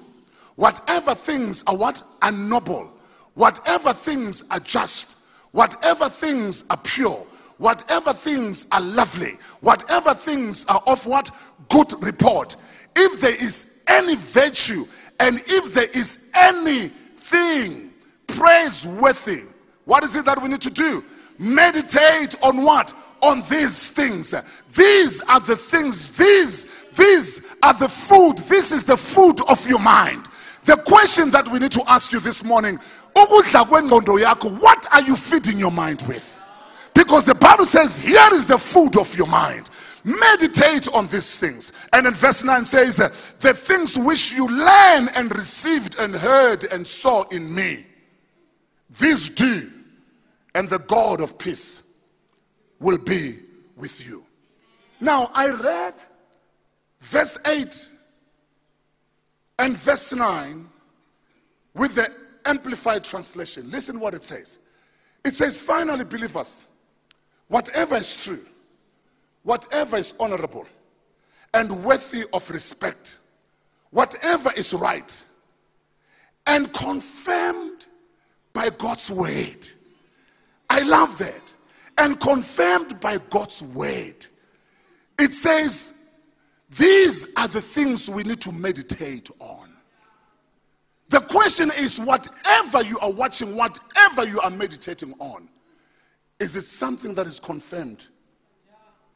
Whatever 0.59 1.15
things 1.15 1.62
are 1.69 1.77
what? 1.77 2.03
Are 2.21 2.33
noble. 2.33 2.91
Whatever 3.35 3.93
things 3.93 4.43
are 4.50 4.59
just. 4.59 5.25
Whatever 5.53 6.09
things 6.09 6.65
are 6.69 6.77
pure. 6.79 7.25
Whatever 7.59 8.12
things 8.12 8.67
are 8.73 8.81
lovely. 8.81 9.35
Whatever 9.61 10.15
things 10.15 10.67
are 10.67 10.83
of 10.88 11.07
what? 11.07 11.31
Good 11.69 12.03
report. 12.05 12.57
If 12.97 13.21
there 13.21 13.41
is 13.41 13.85
any 13.87 14.17
virtue 14.17 14.83
and 15.21 15.41
if 15.47 15.75
there 15.75 15.91
is 15.95 16.33
anything 16.35 17.93
praiseworthy, 18.27 19.43
what 19.85 20.03
is 20.03 20.17
it 20.17 20.25
that 20.25 20.43
we 20.43 20.49
need 20.49 20.62
to 20.62 20.71
do? 20.71 21.05
Meditate 21.38 22.35
on 22.43 22.65
what? 22.65 22.93
On 23.23 23.43
these 23.43 23.91
things. 23.91 24.35
These 24.75 25.23
are 25.29 25.38
the 25.38 25.55
things, 25.55 26.11
these, 26.17 26.87
these 26.97 27.55
are 27.62 27.75
the 27.75 27.88
food. 27.88 28.38
This 28.38 28.73
is 28.73 28.83
the 28.83 28.97
food 28.97 29.37
of 29.49 29.65
your 29.69 29.79
mind. 29.79 30.27
The 30.65 30.77
question 30.87 31.31
that 31.31 31.49
we 31.49 31.59
need 31.59 31.73
to 31.73 31.83
ask 31.87 32.12
you 32.12 32.21
this 32.21 32.45
morning 32.45 32.79
what 33.15 34.87
are 34.93 35.03
you 35.03 35.17
feeding 35.17 35.59
your 35.59 35.73
mind 35.73 36.03
with? 36.07 36.45
Because 36.95 37.25
the 37.25 37.35
Bible 37.35 37.65
says, 37.65 38.03
Here 38.05 38.29
is 38.33 38.47
the 38.47 38.59
food 38.59 38.97
of 38.97 39.17
your 39.17 39.27
mind. 39.27 39.71
Meditate 40.05 40.88
on 40.95 41.07
these 41.09 41.38
things. 41.38 41.88
And 41.93 42.07
in 42.07 42.15
verse 42.15 42.45
9 42.45 42.65
says, 42.65 43.35
The 43.41 43.53
things 43.53 43.99
which 43.99 44.33
you 44.33 44.49
learned 44.49 45.11
and 45.15 45.35
received 45.37 45.99
and 45.99 46.15
heard 46.15 46.65
and 46.73 46.87
saw 46.87 47.25
in 47.29 47.55
me, 47.55 47.85
these 48.99 49.31
do, 49.31 49.71
and 50.55 50.69
the 50.69 50.79
God 50.79 51.21
of 51.21 51.38
peace 51.38 51.99
will 52.81 52.99
be 52.99 53.38
with 53.77 54.07
you. 54.09 54.25
Now, 55.00 55.31
I 55.35 55.49
read 55.50 55.95
verse 57.00 57.38
8 57.47 57.91
and 59.59 59.77
verse 59.77 60.12
9 60.12 60.69
with 61.75 61.95
the 61.95 62.09
amplified 62.47 63.05
translation. 63.05 63.71
Listen 63.71 64.00
what 64.00 64.15
it 64.15 64.25
says. 64.25 64.61
It 65.25 65.33
says, 65.33 65.61
finally, 65.61 66.05
believers, 66.05 66.71
whatever 67.49 67.97
is 67.97 68.25
true, 68.25 68.41
whatever 69.43 69.97
is 69.97 70.17
honorable 70.21 70.67
and 71.55 71.85
worthy 71.85 72.25
of 72.33 72.49
respect, 72.50 73.19
whatever 73.91 74.50
is 74.57 74.75
right, 74.75 75.25
and 76.47 76.73
confirmed 76.73 77.87
by 78.53 78.71
God's 78.79 79.11
word. 79.11 79.67
I 80.71 80.83
love 80.83 81.19
that. 81.19 81.55
And 81.99 82.21
confirmed 82.21 83.00
by 83.00 83.19
God's 83.31 83.62
word. 83.62 84.27
It 85.19 85.33
says, 85.33 85.98
these 86.70 87.32
are 87.37 87.48
the 87.48 87.60
things 87.60 88.08
we 88.10 88.22
need 88.22 88.40
to 88.42 88.52
meditate 88.52 89.30
on. 89.40 89.70
The 91.08 91.20
question 91.20 91.70
is 91.78 91.98
whatever 91.98 92.82
you 92.82 92.98
are 92.98 93.10
watching, 93.10 93.56
whatever 93.56 94.26
you 94.26 94.40
are 94.40 94.50
meditating 94.50 95.14
on, 95.18 95.48
is 96.38 96.54
it 96.54 96.62
something 96.62 97.14
that 97.14 97.26
is 97.26 97.40
confirmed 97.40 98.06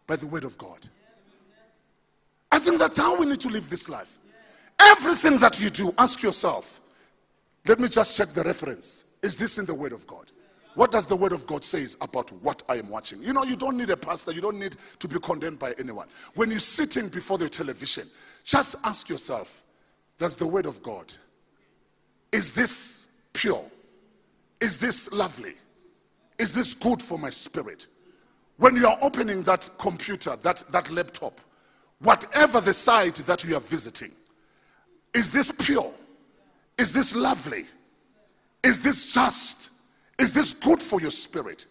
by 0.06 0.16
the 0.16 0.26
word 0.26 0.44
of 0.44 0.56
God? 0.56 0.88
I 2.50 2.59
think 2.59 2.78
that's 2.78 2.97
how 2.97 3.18
we 3.18 3.26
need 3.26 3.40
to 3.40 3.49
live 3.49 3.68
this 3.68 3.88
life. 3.88 4.18
Everything 4.80 5.38
that 5.38 5.62
you 5.62 5.71
do, 5.71 5.94
ask 5.99 6.23
yourself, 6.23 6.80
let 7.66 7.78
me 7.78 7.88
just 7.88 8.16
check 8.16 8.28
the 8.28 8.42
reference. 8.42 9.11
Is 9.23 9.37
this 9.37 9.59
in 9.59 9.66
the 9.66 9.75
word 9.75 9.92
of 9.92 10.06
God? 10.06 10.32
What 10.75 10.91
does 10.91 11.07
the 11.07 11.17
word 11.17 11.33
of 11.33 11.47
God 11.47 11.64
says 11.64 11.97
about 12.00 12.31
what 12.43 12.62
I 12.69 12.76
am 12.76 12.88
watching? 12.88 13.23
You 13.23 13.33
know, 13.33 13.45
you 13.45 13.57
don't 13.57 13.76
need 13.76 13.91
a 13.91 13.97
pastor, 13.97 14.33
you 14.33 14.41
don't 14.41 14.59
need 14.59 14.76
to 14.99 15.09
be 15.09 15.19
condemned 15.19 15.59
by 15.59 15.75
anyone. 15.79 16.09
When 16.35 16.50
you're 16.50 16.61
sitting 16.61 17.09
before 17.09 17.38
the 17.38 17.49
television, 17.49 18.05
just 18.45 18.76
ask 18.85 19.09
yourself, 19.09 19.62
does 20.19 20.37
the 20.37 20.47
word 20.47 20.67
of 20.67 20.83
God 20.83 21.12
is 22.33 22.55
this 22.55 23.12
pure? 23.35 23.64
Is 24.61 24.79
this 24.79 25.12
lovely? 25.12 25.52
Is 26.38 26.55
this 26.55 26.75
good 26.75 27.00
for 27.00 27.19
my 27.19 27.31
spirit? 27.31 27.87
When 28.57 28.75
you 28.75 28.87
are 28.87 28.97
opening 29.02 29.43
that 29.43 29.69
computer, 29.79 30.35
that, 30.37 30.64
that 30.73 30.91
laptop, 30.91 31.41
whatever 32.00 32.61
the 32.61 32.73
site 32.73 33.17
that 33.17 33.45
you 33.45 33.57
are 33.57 33.61
visiting, 33.61 34.12
is 35.14 35.31
this 35.31 35.52
pure? 35.52 35.93
Is 36.79 36.93
this 36.93 37.14
lovely? 37.14 37.64
Is 38.64 38.83
this 38.83 39.12
just? 39.12 39.62
Is 40.23 40.31
this 40.31 40.55
good 40.55 40.81
for 40.81 41.00
your 41.00 41.11
spirit? 41.11 41.67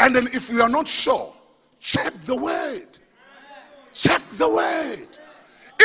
And 0.00 0.16
then 0.16 0.26
if 0.28 0.50
you 0.50 0.62
are 0.62 0.70
not 0.70 0.88
sure, 0.88 1.30
check 1.78 2.14
the 2.24 2.34
word. 2.34 2.98
Check 3.92 4.22
the 4.38 4.48
word. 4.48 5.18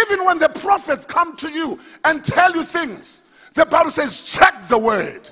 Even 0.05 0.25
when 0.25 0.39
the 0.39 0.47
prophets 0.47 1.05
come 1.05 1.35
to 1.35 1.49
you 1.49 1.77
and 2.05 2.23
tell 2.23 2.53
you 2.53 2.63
things, 2.63 3.29
the 3.53 3.65
Bible 3.65 3.89
says, 3.89 4.33
check 4.33 4.53
the 4.69 4.77
word. 4.77 5.29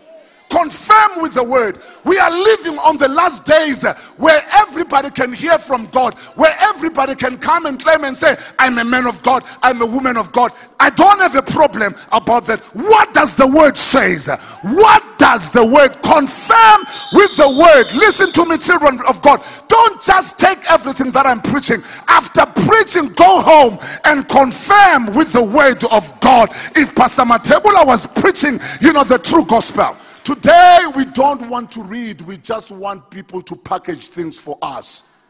Confirm 0.49 1.21
with 1.21 1.33
the 1.33 1.43
word. 1.43 1.77
We 2.05 2.17
are 2.19 2.31
living 2.31 2.79
on 2.79 2.97
the 2.97 3.09
last 3.09 3.45
days 3.45 3.85
where 4.15 4.41
everybody 4.53 5.09
can 5.09 5.33
hear 5.33 5.59
from 5.59 5.87
God, 5.87 6.13
where 6.35 6.55
everybody 6.61 7.15
can 7.15 7.37
come 7.37 7.65
and 7.65 7.81
claim 7.81 8.05
and 8.05 8.15
say, 8.15 8.37
I'm 8.57 8.77
a 8.77 8.85
man 8.85 9.07
of 9.07 9.21
God, 9.23 9.43
I'm 9.61 9.81
a 9.81 9.85
woman 9.85 10.15
of 10.15 10.31
God. 10.31 10.53
I 10.79 10.89
don't 10.91 11.19
have 11.19 11.35
a 11.35 11.41
problem 11.41 11.95
about 12.13 12.45
that. 12.45 12.61
What 12.73 13.13
does 13.13 13.35
the 13.35 13.47
word 13.47 13.77
says? 13.77 14.29
What 14.63 15.03
does 15.17 15.49
the 15.49 15.65
word 15.65 16.01
confirm 16.01 16.79
with 17.11 17.35
the 17.35 17.49
word? 17.49 17.93
Listen 17.93 18.31
to 18.31 18.45
me, 18.45 18.57
children 18.57 18.99
of 19.07 19.21
God. 19.21 19.41
Don't 19.67 20.01
just 20.01 20.39
take 20.39 20.59
everything 20.71 21.11
that 21.11 21.25
I'm 21.25 21.41
preaching. 21.41 21.81
After 22.07 22.45
preaching, 22.67 23.11
go 23.13 23.41
home 23.41 23.79
and 24.05 24.27
confirm 24.29 25.13
with 25.13 25.33
the 25.33 25.43
word 25.43 25.83
of 25.91 26.07
God. 26.21 26.49
If 26.75 26.95
Pastor 26.95 27.23
Mathebula 27.23 27.85
was 27.85 28.07
preaching, 28.21 28.59
you 28.79 28.93
know, 28.93 29.03
the 29.03 29.19
true 29.19 29.45
gospel. 29.45 29.97
Today, 30.27 30.79
we 30.93 31.05
don't 31.05 31.49
want 31.49 31.71
to 31.71 31.83
read, 31.83 32.19
we 32.23 32.35
just 32.35 32.69
want 32.69 33.09
people 33.09 33.41
to 33.41 33.55
package 33.55 34.09
things 34.09 34.37
for 34.37 34.57
us. 34.61 35.23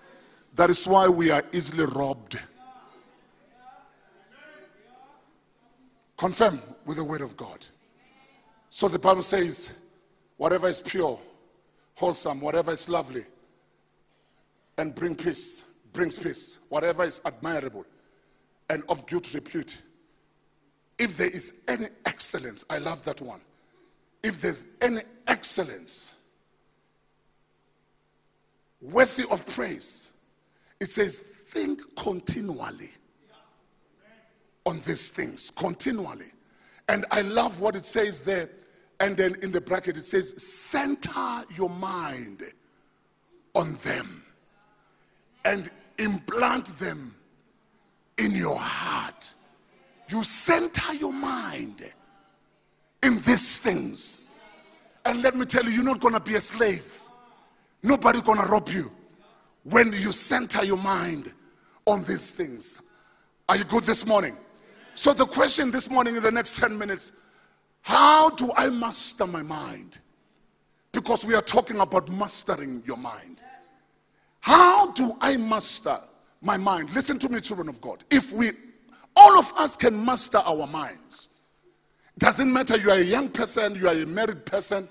That 0.55 0.71
is 0.71 0.87
why 0.87 1.07
we 1.07 1.29
are 1.29 1.43
easily 1.53 1.85
robbed. 1.95 2.41
Confirm 6.17 6.59
with 6.87 6.97
the 6.97 7.03
word 7.03 7.21
of 7.21 7.37
God. 7.37 7.63
So 8.71 8.87
the 8.87 8.97
Bible 8.97 9.21
says, 9.21 9.77
whatever 10.37 10.67
is 10.67 10.81
pure, 10.81 11.19
wholesome, 11.93 12.41
whatever 12.41 12.71
is 12.71 12.89
lovely, 12.89 13.25
and 14.79 14.95
bring 14.95 15.15
peace, 15.15 15.77
brings 15.93 16.17
peace, 16.17 16.61
whatever 16.69 17.03
is 17.03 17.21
admirable 17.23 17.85
and 18.71 18.81
of 18.89 19.05
good 19.05 19.31
repute. 19.35 19.79
If 20.97 21.17
there 21.17 21.29
is 21.29 21.61
any 21.67 21.85
excellence, 22.07 22.65
I 22.67 22.79
love 22.79 23.05
that 23.05 23.21
one 23.21 23.41
if 24.23 24.41
there's 24.41 24.73
any 24.81 25.01
excellence 25.27 26.19
worthy 28.81 29.25
of 29.31 29.45
praise, 29.47 30.13
it 30.79 30.89
says, 30.89 31.17
think 31.19 31.81
continually 31.95 32.89
on 34.65 34.75
these 34.81 35.09
things, 35.09 35.49
continually. 35.49 36.31
And 36.89 37.05
I 37.11 37.21
love 37.21 37.61
what 37.61 37.75
it 37.75 37.85
says 37.85 38.21
there. 38.21 38.49
And 38.99 39.15
then 39.15 39.35
in 39.41 39.51
the 39.51 39.61
bracket, 39.61 39.97
it 39.97 40.05
says, 40.05 40.41
center 40.41 41.43
your 41.55 41.69
mind 41.69 42.43
on 43.53 43.73
them 43.83 44.23
and 45.45 45.69
implant 45.97 46.65
them 46.79 47.15
in 48.17 48.31
your 48.31 48.57
heart. 48.57 49.33
You 50.09 50.23
center 50.23 50.93
your 50.95 51.13
mind 51.13 51.93
in 53.03 53.15
these 53.15 53.57
things. 53.57 54.39
And 55.05 55.21
let 55.21 55.35
me 55.35 55.45
tell 55.45 55.63
you, 55.63 55.71
you're 55.71 55.83
not 55.83 55.99
going 55.99 56.13
to 56.13 56.19
be 56.19 56.35
a 56.35 56.41
slave. 56.41 57.01
Nobody's 57.83 58.23
going 58.23 58.39
to 58.39 58.45
rob 58.45 58.69
you 58.69 58.91
when 59.63 59.93
you 59.93 60.11
center 60.11 60.65
your 60.65 60.77
mind 60.77 61.33
on 61.85 62.03
these 62.03 62.31
things. 62.31 62.83
Are 63.47 63.55
you 63.55 63.63
good 63.65 63.83
this 63.83 64.05
morning? 64.05 64.35
So, 64.95 65.13
the 65.13 65.25
question 65.25 65.71
this 65.71 65.89
morning 65.89 66.15
in 66.15 66.23
the 66.23 66.31
next 66.31 66.59
10 66.59 66.77
minutes 66.77 67.19
how 67.87 68.31
do 68.31 68.51
I 68.57 68.69
master 68.69 69.25
my 69.25 69.41
mind? 69.41 69.97
Because 70.91 71.23
we 71.23 71.35
are 71.35 71.41
talking 71.41 71.79
about 71.79 72.09
mastering 72.09 72.83
your 72.85 72.97
mind. 72.97 73.41
How 74.41 74.91
do 74.91 75.13
I 75.21 75.37
master 75.37 75.97
my 76.41 76.57
mind? 76.57 76.93
Listen 76.93 77.17
to 77.19 77.29
me, 77.29 77.39
children 77.39 77.69
of 77.69 77.79
God. 77.79 78.03
If 78.11 78.33
we, 78.33 78.51
all 79.15 79.39
of 79.39 79.53
us 79.57 79.77
can 79.77 80.03
master 80.03 80.39
our 80.39 80.67
minds, 80.67 81.35
doesn't 82.19 82.51
matter 82.51 82.77
you 82.77 82.89
are 82.91 82.97
a 82.97 83.03
young 83.03 83.29
person, 83.29 83.75
you 83.75 83.87
are 83.87 83.93
a 83.93 84.05
married 84.05 84.45
person, 84.45 84.87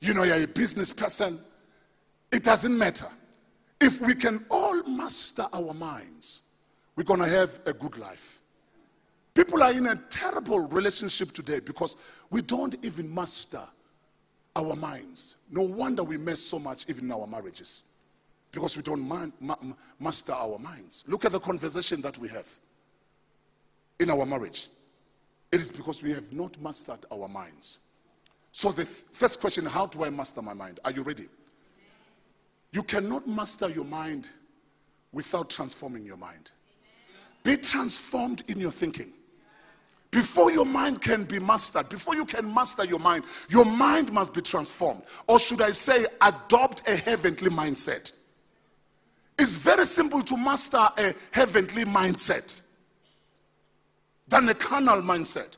you 0.00 0.14
know, 0.14 0.22
you're 0.22 0.42
a 0.42 0.46
business 0.46 0.92
person. 0.92 1.38
It 2.30 2.44
doesn't 2.44 2.76
matter. 2.76 3.06
If 3.80 4.00
we 4.00 4.14
can 4.14 4.44
all 4.50 4.82
master 4.84 5.46
our 5.52 5.72
minds, 5.74 6.42
we're 6.96 7.04
going 7.04 7.20
to 7.20 7.28
have 7.28 7.58
a 7.66 7.72
good 7.72 7.96
life. 7.96 8.40
People 9.34 9.62
are 9.62 9.72
in 9.72 9.86
a 9.86 9.96
terrible 10.10 10.60
relationship 10.60 11.32
today 11.32 11.60
because 11.60 11.96
we 12.30 12.42
don't 12.42 12.74
even 12.82 13.12
master 13.14 13.62
our 14.56 14.74
minds. 14.74 15.36
No 15.50 15.62
wonder 15.62 16.02
we 16.02 16.16
mess 16.16 16.40
so 16.40 16.58
much 16.58 16.88
even 16.88 17.04
in 17.04 17.12
our 17.12 17.26
marriages 17.26 17.84
because 18.50 18.76
we 18.76 18.82
don't 18.82 19.06
man, 19.06 19.32
ma, 19.40 19.54
master 20.00 20.32
our 20.32 20.58
minds. 20.58 21.04
Look 21.06 21.24
at 21.24 21.32
the 21.32 21.38
conversation 21.38 22.00
that 22.02 22.18
we 22.18 22.28
have 22.28 22.48
in 24.00 24.10
our 24.10 24.26
marriage. 24.26 24.68
It 25.50 25.60
is 25.60 25.72
because 25.72 26.02
we 26.02 26.12
have 26.12 26.32
not 26.32 26.60
mastered 26.60 27.06
our 27.10 27.28
minds. 27.28 27.84
So, 28.52 28.70
the 28.70 28.84
first 28.84 29.40
question 29.40 29.64
how 29.66 29.86
do 29.86 30.04
I 30.04 30.10
master 30.10 30.42
my 30.42 30.54
mind? 30.54 30.80
Are 30.84 30.90
you 30.90 31.02
ready? 31.02 31.26
You 32.72 32.82
cannot 32.82 33.26
master 33.26 33.68
your 33.68 33.84
mind 33.84 34.28
without 35.12 35.48
transforming 35.48 36.04
your 36.04 36.16
mind. 36.16 36.50
Be 37.44 37.56
transformed 37.56 38.42
in 38.48 38.58
your 38.58 38.70
thinking. 38.70 39.12
Before 40.10 40.50
your 40.50 40.64
mind 40.64 41.02
can 41.02 41.24
be 41.24 41.38
mastered, 41.38 41.88
before 41.88 42.14
you 42.14 42.24
can 42.24 42.52
master 42.52 42.84
your 42.84 42.98
mind, 42.98 43.24
your 43.48 43.64
mind 43.64 44.10
must 44.12 44.34
be 44.34 44.40
transformed. 44.40 45.02
Or 45.26 45.38
should 45.38 45.60
I 45.60 45.70
say, 45.70 46.04
adopt 46.22 46.88
a 46.88 46.96
heavenly 46.96 47.50
mindset. 47.50 48.18
It's 49.38 49.58
very 49.58 49.84
simple 49.84 50.22
to 50.22 50.36
master 50.36 50.78
a 50.98 51.14
heavenly 51.30 51.84
mindset 51.84 52.62
than 54.28 54.48
a 54.48 54.54
carnal 54.54 55.02
mindset. 55.02 55.56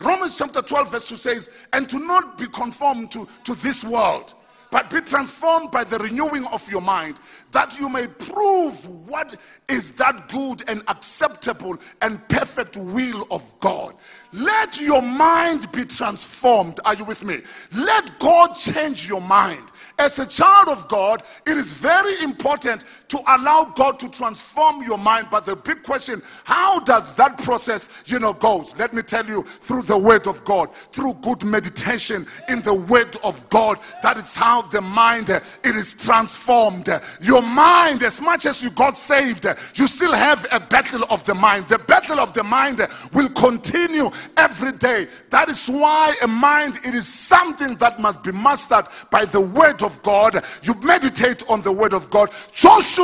Romans 0.00 0.38
chapter 0.38 0.60
12, 0.60 0.90
verse 0.90 1.08
2 1.08 1.16
says, 1.16 1.66
And 1.72 1.88
to 1.88 1.98
not 1.98 2.36
be 2.38 2.46
conformed 2.46 3.12
to, 3.12 3.28
to 3.44 3.54
this 3.54 3.84
world, 3.84 4.34
but 4.70 4.90
be 4.90 5.00
transformed 5.00 5.70
by 5.70 5.84
the 5.84 5.98
renewing 5.98 6.44
of 6.46 6.68
your 6.68 6.80
mind, 6.80 7.20
that 7.52 7.78
you 7.78 7.88
may 7.88 8.08
prove 8.08 9.08
what 9.08 9.36
is 9.68 9.96
that 9.96 10.28
good 10.28 10.68
and 10.68 10.82
acceptable 10.88 11.78
and 12.02 12.28
perfect 12.28 12.76
will 12.76 13.24
of 13.30 13.52
God. 13.60 13.94
Let 14.32 14.80
your 14.80 15.00
mind 15.00 15.70
be 15.70 15.84
transformed. 15.84 16.80
Are 16.84 16.94
you 16.94 17.04
with 17.04 17.24
me? 17.24 17.38
Let 17.76 18.18
God 18.18 18.48
change 18.54 19.08
your 19.08 19.20
mind. 19.20 19.62
As 19.96 20.18
a 20.18 20.26
child 20.26 20.68
of 20.68 20.88
God, 20.88 21.22
it 21.46 21.56
is 21.56 21.80
very 21.80 22.24
important 22.24 22.84
to 23.14 23.20
allow 23.28 23.72
God 23.76 24.00
to 24.00 24.10
transform 24.10 24.82
your 24.82 24.98
mind. 24.98 25.28
But 25.30 25.46
the 25.46 25.54
big 25.54 25.84
question, 25.84 26.20
how 26.42 26.80
does 26.80 27.14
that 27.14 27.38
process, 27.38 28.02
you 28.06 28.18
know, 28.18 28.32
goes? 28.32 28.76
Let 28.76 28.92
me 28.92 29.02
tell 29.02 29.24
you, 29.24 29.42
through 29.42 29.82
the 29.82 29.96
word 29.96 30.26
of 30.26 30.44
God, 30.44 30.74
through 30.74 31.12
good 31.22 31.44
meditation 31.44 32.26
in 32.48 32.60
the 32.62 32.74
word 32.74 33.16
of 33.22 33.48
God, 33.50 33.78
that 34.02 34.16
is 34.16 34.34
how 34.36 34.62
the 34.62 34.80
mind 34.80 35.30
it 35.30 35.58
is 35.64 36.04
transformed. 36.04 36.88
Your 37.20 37.42
mind, 37.42 38.02
as 38.02 38.20
much 38.20 38.46
as 38.46 38.64
you 38.64 38.70
got 38.72 38.98
saved, 38.98 39.46
you 39.76 39.86
still 39.86 40.12
have 40.12 40.44
a 40.50 40.58
battle 40.58 41.04
of 41.08 41.24
the 41.24 41.34
mind. 41.34 41.66
The 41.66 41.78
battle 41.78 42.18
of 42.18 42.34
the 42.34 42.42
mind 42.42 42.80
will 43.12 43.28
continue 43.28 44.10
every 44.36 44.72
day. 44.72 45.06
That 45.30 45.48
is 45.48 45.68
why 45.68 46.16
a 46.20 46.26
mind 46.26 46.80
it 46.84 46.96
is 46.96 47.06
something 47.06 47.76
that 47.76 48.00
must 48.00 48.24
be 48.24 48.32
mastered 48.32 48.86
by 49.12 49.24
the 49.24 49.40
word 49.40 49.84
of 49.84 50.02
God. 50.02 50.42
You 50.64 50.74
meditate 50.82 51.48
on 51.48 51.62
the 51.62 51.70
word 51.70 51.92
of 51.92 52.10
God. 52.10 52.30
Joshua 52.52 53.03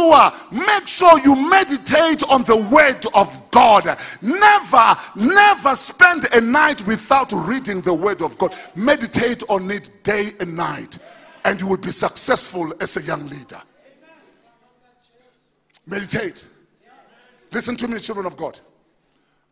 make 0.52 0.86
sure 0.86 1.18
you 1.20 1.34
meditate 1.50 2.22
on 2.28 2.42
the 2.44 2.56
word 2.72 3.04
of 3.14 3.50
God. 3.50 3.84
Never, 4.22 4.96
never 5.16 5.74
spend 5.74 6.26
a 6.32 6.40
night 6.40 6.86
without 6.86 7.32
reading 7.32 7.80
the 7.80 7.94
word 7.94 8.22
of 8.22 8.38
God. 8.38 8.54
Meditate 8.74 9.42
on 9.48 9.70
it 9.70 9.96
day 10.02 10.30
and 10.40 10.56
night, 10.56 10.98
and 11.44 11.60
you 11.60 11.66
will 11.66 11.76
be 11.76 11.90
successful 11.90 12.72
as 12.80 12.96
a 12.96 13.02
young 13.02 13.26
leader. 13.28 13.60
Meditate. 15.86 16.46
Listen 17.52 17.76
to 17.76 17.88
me, 17.88 17.98
children 17.98 18.26
of 18.26 18.36
God. 18.36 18.60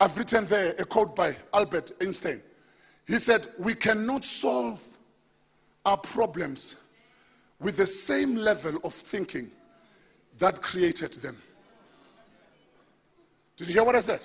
I've 0.00 0.16
written 0.16 0.46
there 0.46 0.74
a 0.78 0.84
quote 0.84 1.16
by 1.16 1.34
Albert 1.52 1.92
Einstein. 2.00 2.40
He 3.06 3.18
said, 3.18 3.46
We 3.58 3.74
cannot 3.74 4.24
solve 4.24 4.80
our 5.84 5.96
problems 5.96 6.82
with 7.60 7.76
the 7.76 7.86
same 7.86 8.36
level 8.36 8.78
of 8.84 8.94
thinking 8.94 9.50
that 10.38 10.60
created 10.62 11.12
them. 11.14 11.36
Did 13.56 13.68
you 13.68 13.74
hear 13.74 13.84
what 13.84 13.96
I 13.96 14.00
said? 14.00 14.24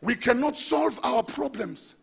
We 0.00 0.14
cannot 0.14 0.56
solve 0.56 0.98
our 1.04 1.22
problems 1.22 2.00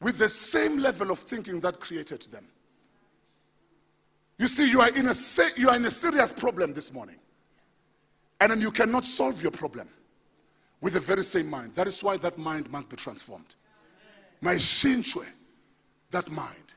with 0.00 0.18
the 0.18 0.28
same 0.28 0.78
level 0.78 1.10
of 1.10 1.18
thinking 1.18 1.60
that 1.60 1.80
created 1.80 2.22
them. 2.22 2.44
You 4.38 4.46
see, 4.46 4.70
you 4.70 4.80
are 4.80 4.88
in 4.90 5.06
a, 5.06 5.14
you 5.56 5.68
are 5.68 5.76
in 5.76 5.84
a 5.84 5.90
serious 5.90 6.32
problem 6.32 6.74
this 6.74 6.94
morning. 6.94 7.16
And 8.40 8.52
then 8.52 8.60
you 8.60 8.70
cannot 8.70 9.06
solve 9.06 9.42
your 9.42 9.50
problem 9.50 9.88
with 10.80 10.92
the 10.92 11.00
very 11.00 11.22
same 11.22 11.48
mind. 11.48 11.72
That 11.74 11.86
is 11.86 12.04
why 12.04 12.18
that 12.18 12.36
mind 12.36 12.70
must 12.70 12.90
be 12.90 12.96
transformed. 12.96 13.54
My 14.42 14.54
shinchwe, 14.54 15.26
that 16.10 16.30
mind. 16.30 16.74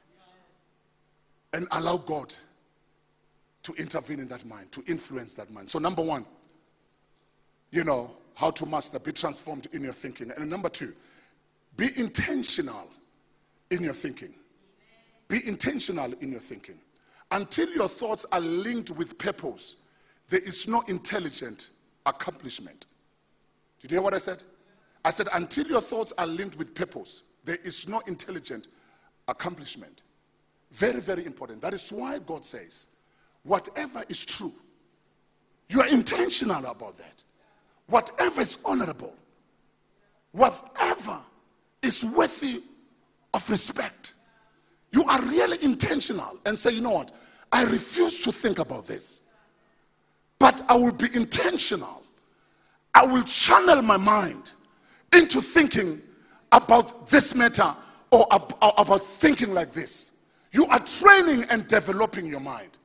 And 1.51 1.67
allow 1.71 1.97
God 1.97 2.33
to 3.63 3.73
intervene 3.73 4.19
in 4.19 4.27
that 4.29 4.45
mind, 4.45 4.71
to 4.71 4.83
influence 4.87 5.33
that 5.33 5.51
mind. 5.51 5.69
So, 5.69 5.79
number 5.79 6.01
one, 6.01 6.25
you 7.71 7.83
know, 7.83 8.11
how 8.35 8.51
to 8.51 8.65
master, 8.65 8.99
be 8.99 9.11
transformed 9.11 9.67
in 9.73 9.83
your 9.83 9.93
thinking. 9.93 10.31
And 10.31 10.49
number 10.49 10.69
two, 10.69 10.93
be 11.75 11.89
intentional 11.97 12.87
in 13.69 13.81
your 13.83 13.93
thinking. 13.93 14.33
Be 15.27 15.45
intentional 15.47 16.13
in 16.21 16.31
your 16.31 16.39
thinking. 16.39 16.79
Until 17.31 17.69
your 17.73 17.87
thoughts 17.87 18.25
are 18.31 18.39
linked 18.39 18.91
with 18.91 19.17
purpose, 19.17 19.81
there 20.29 20.39
is 20.39 20.67
no 20.67 20.81
intelligent 20.87 21.69
accomplishment. 22.05 22.87
Did 23.81 23.91
you 23.91 23.97
hear 23.97 24.03
what 24.03 24.13
I 24.13 24.17
said? 24.19 24.41
I 25.05 25.11
said, 25.11 25.27
until 25.33 25.67
your 25.67 25.81
thoughts 25.81 26.13
are 26.17 26.27
linked 26.27 26.57
with 26.57 26.73
purpose, 26.73 27.23
there 27.45 27.57
is 27.63 27.87
no 27.87 28.01
intelligent 28.07 28.67
accomplishment. 29.27 30.03
Very, 30.71 31.01
very 31.01 31.25
important. 31.25 31.61
That 31.61 31.73
is 31.73 31.89
why 31.89 32.19
God 32.25 32.43
says, 32.43 32.95
whatever 33.43 34.03
is 34.09 34.25
true, 34.25 34.51
you 35.69 35.81
are 35.81 35.87
intentional 35.87 36.65
about 36.65 36.97
that. 36.97 37.23
Whatever 37.87 38.41
is 38.41 38.63
honorable, 38.65 39.13
whatever 40.31 41.19
is 41.81 42.13
worthy 42.17 42.61
of 43.33 43.49
respect, 43.49 44.13
you 44.91 45.03
are 45.03 45.21
really 45.25 45.63
intentional 45.63 46.37
and 46.45 46.57
say, 46.57 46.71
you 46.73 46.81
know 46.81 46.91
what? 46.91 47.11
I 47.51 47.63
refuse 47.65 48.23
to 48.23 48.31
think 48.31 48.59
about 48.59 48.85
this, 48.85 49.23
but 50.39 50.61
I 50.67 50.75
will 50.75 50.91
be 50.91 51.07
intentional. 51.13 52.03
I 52.93 53.05
will 53.05 53.23
channel 53.23 53.81
my 53.83 53.97
mind 53.97 54.51
into 55.13 55.41
thinking 55.41 56.01
about 56.51 57.07
this 57.07 57.35
matter 57.35 57.71
or 58.11 58.25
about 58.31 59.01
thinking 59.01 59.53
like 59.53 59.71
this. 59.71 60.23
You 60.51 60.65
are 60.65 60.79
training 60.79 61.45
and 61.51 61.67
developing 61.67 62.25
your 62.25 62.39
mind. 62.39 62.78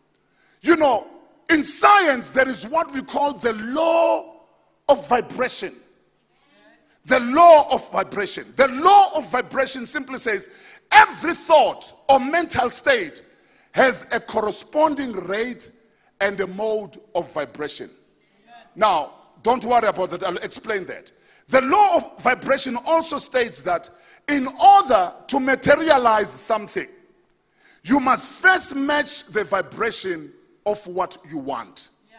You 0.64 0.76
know, 0.76 1.06
in 1.50 1.62
science, 1.62 2.30
there 2.30 2.48
is 2.48 2.66
what 2.66 2.90
we 2.90 3.02
call 3.02 3.34
the 3.34 3.52
law 3.52 4.40
of 4.88 5.06
vibration. 5.08 5.74
The 7.04 7.20
law 7.20 7.68
of 7.70 7.92
vibration. 7.92 8.46
The 8.56 8.68
law 8.68 9.10
of 9.14 9.30
vibration 9.30 9.84
simply 9.84 10.16
says 10.16 10.80
every 10.90 11.34
thought 11.34 11.92
or 12.08 12.18
mental 12.18 12.70
state 12.70 13.28
has 13.72 14.08
a 14.10 14.18
corresponding 14.18 15.12
rate 15.12 15.70
and 16.22 16.40
a 16.40 16.46
mode 16.46 16.96
of 17.14 17.30
vibration. 17.34 17.90
Now, 18.74 19.12
don't 19.42 19.62
worry 19.66 19.86
about 19.86 20.10
that. 20.10 20.22
I'll 20.24 20.38
explain 20.38 20.86
that. 20.86 21.12
The 21.48 21.60
law 21.60 21.96
of 21.96 22.22
vibration 22.22 22.78
also 22.86 23.18
states 23.18 23.62
that 23.64 23.90
in 24.28 24.46
order 24.46 25.12
to 25.26 25.40
materialize 25.40 26.32
something, 26.32 26.88
you 27.82 28.00
must 28.00 28.42
first 28.42 28.74
match 28.74 29.26
the 29.26 29.44
vibration 29.44 30.32
of 30.66 30.86
what 30.86 31.16
you 31.30 31.38
want. 31.38 31.90
Yeah. 32.10 32.18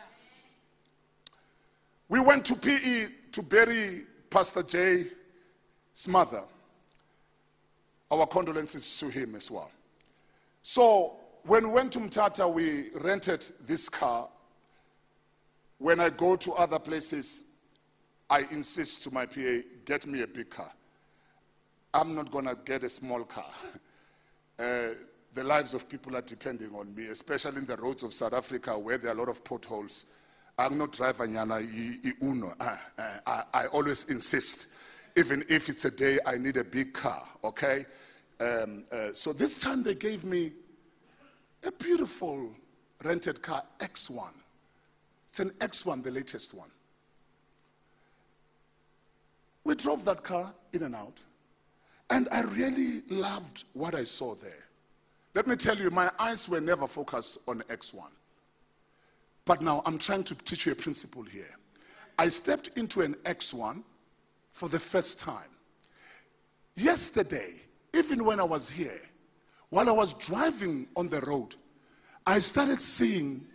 We 2.09 2.19
went 2.19 2.45
to 2.45 2.55
PE 2.55 3.07
to 3.33 3.41
bury 3.41 4.03
Pastor 4.29 4.63
Jay's 4.63 5.11
mother. 6.07 6.43
Our 8.11 8.27
condolences 8.27 8.99
to 8.99 9.09
him 9.09 9.35
as 9.35 9.49
well. 9.49 9.71
So, 10.61 11.17
when 11.43 11.67
we 11.67 11.73
went 11.73 11.93
to 11.93 11.99
Mthatha, 11.99 12.51
we 12.51 12.89
rented 13.01 13.45
this 13.65 13.89
car. 13.89 14.27
When 15.77 15.99
I 15.99 16.09
go 16.09 16.35
to 16.35 16.53
other 16.53 16.79
places, 16.79 17.51
I 18.29 18.43
insist 18.51 19.03
to 19.03 19.13
my 19.13 19.25
PA, 19.25 19.61
get 19.85 20.07
me 20.07 20.21
a 20.21 20.27
big 20.27 20.49
car. 20.49 20.71
I'm 21.93 22.15
not 22.15 22.31
going 22.31 22.45
to 22.45 22.57
get 22.65 22.83
a 22.83 22.89
small 22.89 23.23
car. 23.23 23.49
Uh, 24.57 24.87
the 25.35 25.43
lives 25.43 25.73
of 25.73 25.87
people 25.89 26.15
are 26.15 26.21
depending 26.21 26.73
on 26.73 26.95
me, 26.95 27.07
especially 27.07 27.57
in 27.57 27.65
the 27.65 27.75
roads 27.75 28.03
of 28.03 28.13
South 28.13 28.33
Africa 28.33 28.79
where 28.79 28.97
there 28.97 29.11
are 29.11 29.15
a 29.15 29.17
lot 29.17 29.27
of 29.27 29.43
potholes. 29.43 30.11
I'm 30.57 30.77
not 30.77 30.93
driver 30.93 31.27
nyana 31.27 31.59
uno. 32.23 32.53
I, 32.57 32.77
I, 33.27 33.43
I 33.53 33.65
always 33.67 34.09
insist, 34.09 34.73
even 35.17 35.43
if 35.49 35.67
it's 35.67 35.83
a 35.83 35.91
day 35.91 36.19
I 36.25 36.37
need 36.37 36.55
a 36.55 36.63
big 36.63 36.93
car, 36.93 37.21
okay? 37.43 37.85
Um, 38.39 38.85
uh, 38.89 39.11
so 39.11 39.33
this 39.33 39.59
time 39.59 39.83
they 39.83 39.93
gave 39.93 40.23
me 40.23 40.53
a 41.65 41.71
beautiful 41.73 42.51
rented 43.03 43.41
car, 43.41 43.61
X1. 43.79 44.31
It's 45.27 45.41
an 45.41 45.49
X1, 45.59 46.01
the 46.01 46.11
latest 46.11 46.57
one. 46.57 46.69
We 49.65 49.75
drove 49.75 50.05
that 50.05 50.23
car 50.23 50.53
in 50.71 50.83
and 50.83 50.95
out, 50.95 51.19
and 52.09 52.29
I 52.31 52.43
really 52.43 53.01
loved 53.09 53.65
what 53.73 53.95
I 53.95 54.05
saw 54.05 54.35
there. 54.35 54.64
Let 55.35 55.45
me 55.47 55.55
tell 55.57 55.75
you, 55.75 55.91
my 55.91 56.09
eyes 56.17 56.47
were 56.47 56.61
never 56.61 56.87
focused 56.87 57.39
on 57.49 57.59
X1. 57.63 58.07
But 59.43 59.61
now 59.61 59.81
I'm 59.85 59.97
trying 59.97 60.23
to 60.23 60.35
teach 60.35 60.65
you 60.65 60.71
a 60.71 60.75
principle 60.75 61.23
here. 61.23 61.49
I 62.17 62.29
stepped 62.29 62.77
into 62.77 63.01
an 63.01 63.15
X1 63.25 63.83
for 64.53 64.69
the 64.69 64.79
first 64.79 65.19
time. 65.19 65.49
Yesterday, 66.75 67.55
even 67.93 68.23
when 68.23 68.39
I 68.39 68.43
was 68.43 68.69
here, 68.69 69.01
while 69.69 69.89
I 69.89 69.91
was 69.91 70.13
driving 70.13 70.87
on 70.95 71.09
the 71.09 71.19
road, 71.21 71.55
I 72.25 72.39
started 72.39 72.79
seeing 72.79 73.45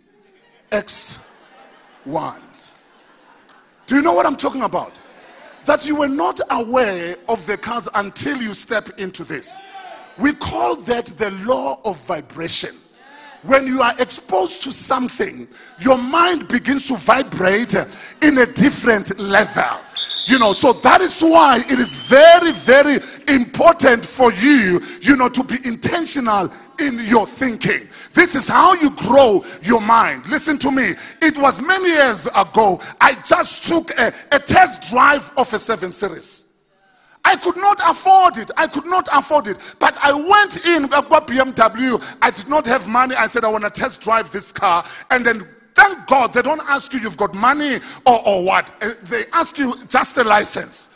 X1s. 0.71 2.79
Do 3.87 3.95
you 3.95 4.03
know 4.03 4.13
what 4.13 4.27
I'm 4.27 4.37
talking 4.37 4.61
about? 4.61 5.01
That 5.65 5.87
you 5.87 5.95
were 5.95 6.07
not 6.07 6.39
aware 6.51 7.15
of 7.27 7.43
the 7.47 7.57
cars 7.57 7.89
until 7.95 8.39
you 8.39 8.53
step 8.53 8.87
into 8.99 9.23
this. 9.23 9.59
We 10.17 10.33
call 10.33 10.75
that 10.75 11.05
the 11.07 11.31
law 11.45 11.79
of 11.85 12.05
vibration. 12.05 12.71
When 13.43 13.65
you 13.65 13.81
are 13.81 13.93
exposed 13.99 14.61
to 14.63 14.71
something, 14.71 15.47
your 15.79 15.97
mind 15.97 16.47
begins 16.47 16.87
to 16.89 16.95
vibrate 16.95 17.73
in 18.21 18.37
a 18.37 18.45
different 18.45 19.17
level. 19.19 19.79
You 20.27 20.37
know, 20.37 20.53
so 20.53 20.73
that 20.73 21.01
is 21.01 21.19
why 21.21 21.63
it 21.67 21.79
is 21.79 22.07
very, 22.07 22.51
very 22.51 22.99
important 23.27 24.05
for 24.05 24.31
you, 24.33 24.79
you 25.01 25.15
know, 25.15 25.29
to 25.29 25.43
be 25.43 25.57
intentional 25.65 26.51
in 26.79 26.99
your 27.05 27.25
thinking. 27.25 27.87
This 28.13 28.35
is 28.35 28.47
how 28.47 28.75
you 28.75 28.91
grow 28.91 29.43
your 29.63 29.81
mind. 29.81 30.27
Listen 30.27 30.59
to 30.59 30.71
me. 30.71 30.93
It 31.21 31.37
was 31.37 31.61
many 31.61 31.89
years 31.89 32.27
ago. 32.27 32.79
I 32.99 33.15
just 33.25 33.67
took 33.67 33.97
a, 33.97 34.13
a 34.31 34.39
test 34.39 34.91
drive 34.91 35.31
of 35.37 35.51
a 35.51 35.59
7 35.59 35.91
Series. 35.91 36.50
I 37.23 37.35
could 37.35 37.57
not 37.57 37.79
afford 37.87 38.37
it. 38.37 38.51
I 38.57 38.67
could 38.67 38.85
not 38.85 39.07
afford 39.13 39.47
it. 39.47 39.57
But 39.79 39.97
I 40.01 40.11
went 40.11 40.65
in, 40.65 40.87
got 40.87 41.27
BMW. 41.27 42.17
I 42.21 42.31
did 42.31 42.47
not 42.49 42.65
have 42.65 42.87
money. 42.87 43.15
I 43.15 43.27
said, 43.27 43.43
I 43.43 43.49
want 43.49 43.63
to 43.63 43.69
test 43.69 44.01
drive 44.01 44.31
this 44.31 44.51
car. 44.51 44.83
And 45.11 45.25
then 45.25 45.47
thank 45.73 46.07
God 46.07 46.33
they 46.33 46.41
don't 46.41 46.61
ask 46.67 46.93
you 46.93 46.99
you've 46.99 47.17
got 47.17 47.33
money 47.33 47.77
or, 48.05 48.27
or 48.27 48.45
what. 48.45 48.71
Uh, 48.83 48.89
they 49.03 49.23
ask 49.33 49.57
you 49.57 49.75
just 49.87 50.17
a 50.17 50.23
license. 50.23 50.90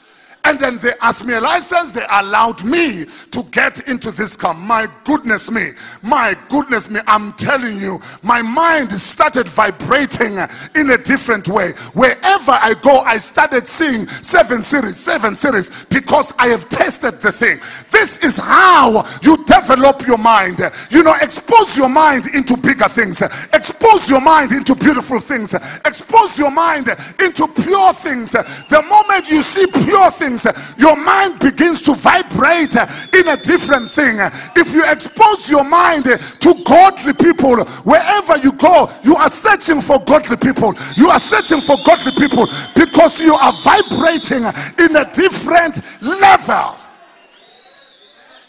And 0.45 0.59
then 0.59 0.77
they 0.77 0.91
asked 1.01 1.25
me 1.25 1.33
a 1.33 1.41
license. 1.41 1.91
They 1.91 2.05
allowed 2.09 2.63
me 2.63 3.05
to 3.05 3.43
get 3.51 3.87
into 3.89 4.11
this 4.11 4.35
car. 4.35 4.53
My 4.53 4.87
goodness 5.03 5.51
me. 5.51 5.71
My 6.01 6.35
goodness 6.49 6.89
me. 6.89 6.99
I'm 7.07 7.33
telling 7.33 7.77
you, 7.77 7.99
my 8.23 8.41
mind 8.41 8.91
started 8.91 9.47
vibrating 9.47 10.37
in 10.75 10.91
a 10.91 10.97
different 10.97 11.49
way. 11.49 11.71
Wherever 11.93 12.51
I 12.51 12.75
go, 12.81 12.99
I 12.99 13.17
started 13.17 13.67
seeing 13.67 14.07
seven 14.07 14.61
series, 14.61 14.97
seven 14.97 15.35
series, 15.35 15.85
because 15.85 16.33
I 16.37 16.47
have 16.47 16.69
tested 16.69 17.15
the 17.21 17.31
thing. 17.31 17.57
This 17.91 18.23
is 18.23 18.37
how 18.37 19.05
you 19.23 19.37
develop 19.45 20.05
your 20.07 20.17
mind. 20.17 20.59
You 20.89 21.03
know, 21.03 21.15
expose 21.21 21.75
your 21.75 21.89
mind 21.89 22.25
into 22.33 22.55
bigger 22.57 22.87
things, 22.87 23.21
expose 23.53 23.74
your 24.09 24.21
mind 24.21 24.51
into 24.51 24.75
beautiful 24.75 25.19
things, 25.19 25.53
expose 25.53 26.37
your 26.39 26.51
mind 26.51 26.87
into 27.19 27.47
pure 27.47 27.93
things. 27.93 28.31
The 28.31 28.83
moment 28.89 29.29
you 29.29 29.41
see 29.41 29.65
pure 29.67 30.11
things, 30.11 30.45
your 30.77 30.95
mind 30.95 31.39
begins 31.39 31.81
to 31.83 31.93
vibrate 31.93 32.75
in 33.13 33.27
a 33.29 33.37
different 33.37 33.89
thing. 33.89 34.17
If 34.55 34.73
you 34.73 34.83
expose 34.89 35.49
your 35.49 35.63
mind 35.63 36.05
to 36.05 36.51
godly 36.65 37.13
people, 37.13 37.63
wherever 37.85 38.37
you 38.37 38.51
go, 38.53 38.89
you 39.03 39.15
are 39.15 39.29
searching 39.29 39.81
for 39.81 39.99
godly 40.05 40.37
people. 40.37 40.73
You 40.95 41.09
are 41.09 41.19
searching 41.19 41.61
for 41.61 41.77
godly 41.85 42.13
people 42.13 42.47
because 42.75 43.21
you 43.21 43.33
are 43.33 43.53
vibrating 43.63 44.43
in 44.79 44.95
a 44.95 45.05
different 45.13 45.81
level. 46.01 46.75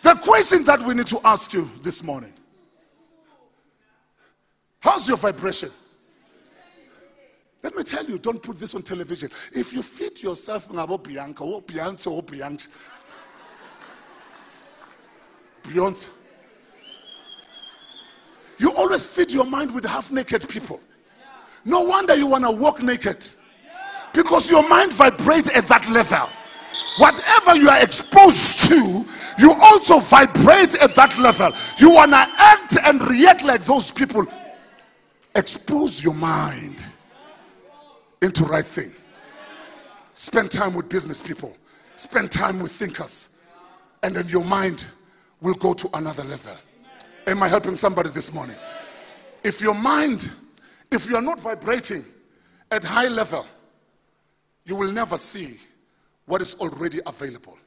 The 0.02 0.14
question 0.22 0.64
that 0.64 0.82
we 0.82 0.94
need 0.94 1.06
to 1.08 1.20
ask 1.24 1.52
you 1.52 1.68
this 1.82 2.02
morning 2.02 2.32
How's 4.86 5.08
your 5.08 5.16
vibration? 5.16 5.68
Let 7.60 7.74
me 7.74 7.82
tell 7.82 8.04
you, 8.04 8.18
don't 8.18 8.40
put 8.40 8.56
this 8.56 8.72
on 8.76 8.82
television. 8.82 9.28
If 9.52 9.72
you 9.72 9.82
feed 9.82 10.22
yourself 10.22 10.68
ngabo 10.68 11.02
Bianca, 11.02 11.42
or 11.42 11.60
Beyonce, 11.62 12.08
or 12.08 12.22
Beyonce, 12.22 12.72
Beyonce, 15.64 16.12
you 18.58 18.72
always 18.74 19.12
feed 19.12 19.32
your 19.32 19.44
mind 19.44 19.74
with 19.74 19.84
half 19.84 20.12
naked 20.12 20.48
people. 20.48 20.80
No 21.64 21.80
wonder 21.82 22.14
you 22.14 22.28
want 22.28 22.44
to 22.44 22.52
walk 22.52 22.80
naked 22.80 23.26
because 24.14 24.48
your 24.48 24.66
mind 24.68 24.92
vibrates 24.92 25.50
at 25.52 25.64
that 25.64 25.88
level. 25.90 26.30
Whatever 26.98 27.56
you 27.56 27.68
are 27.68 27.82
exposed 27.82 28.68
to, 28.70 29.04
you 29.36 29.52
also 29.60 29.98
vibrate 29.98 30.80
at 30.80 30.94
that 30.94 31.18
level. 31.18 31.50
You 31.76 31.90
want 31.90 32.12
to 32.12 32.18
act 32.18 32.76
and 32.84 33.02
react 33.10 33.44
like 33.44 33.62
those 33.62 33.90
people. 33.90 34.24
Expose 35.36 36.02
your 36.02 36.14
mind 36.14 36.82
into 38.22 38.44
right 38.44 38.64
thing. 38.64 38.90
Spend 40.14 40.50
time 40.50 40.72
with 40.72 40.88
business 40.88 41.20
people. 41.20 41.54
Spend 41.96 42.30
time 42.30 42.58
with 42.58 42.72
thinkers. 42.72 43.38
And 44.02 44.14
then 44.14 44.26
your 44.28 44.46
mind 44.46 44.86
will 45.42 45.52
go 45.52 45.74
to 45.74 45.90
another 45.92 46.24
level. 46.24 46.56
Am 47.26 47.42
I 47.42 47.48
helping 47.48 47.76
somebody 47.76 48.08
this 48.08 48.32
morning? 48.34 48.56
If 49.44 49.60
your 49.60 49.74
mind, 49.74 50.32
if 50.90 51.06
you 51.06 51.16
are 51.16 51.22
not 51.22 51.38
vibrating 51.40 52.06
at 52.70 52.82
high 52.82 53.08
level, 53.08 53.44
you 54.64 54.74
will 54.74 54.90
never 54.90 55.18
see 55.18 55.58
what 56.24 56.40
is 56.40 56.58
already 56.60 57.00
available. 57.06 57.58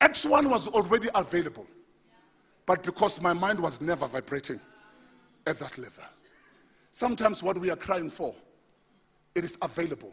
X1 0.00 0.50
was 0.50 0.68
already 0.68 1.08
available, 1.14 1.66
but 2.64 2.82
because 2.82 3.20
my 3.20 3.34
mind 3.34 3.60
was 3.60 3.82
never 3.82 4.06
vibrating 4.06 4.58
at 5.46 5.58
that 5.58 5.78
level. 5.78 6.04
Sometimes 6.90 7.42
what 7.42 7.58
we 7.58 7.70
are 7.70 7.76
crying 7.76 8.10
for, 8.10 8.34
it 9.34 9.44
is 9.44 9.58
available. 9.62 10.12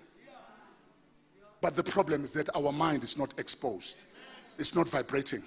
But 1.61 1.75
the 1.75 1.83
problem 1.83 2.23
is 2.23 2.31
that 2.33 2.55
our 2.55 2.71
mind 2.71 3.03
is 3.03 3.17
not 3.17 3.37
exposed. 3.39 4.05
It's 4.59 4.75
not 4.75 4.87
vibrating 4.87 5.41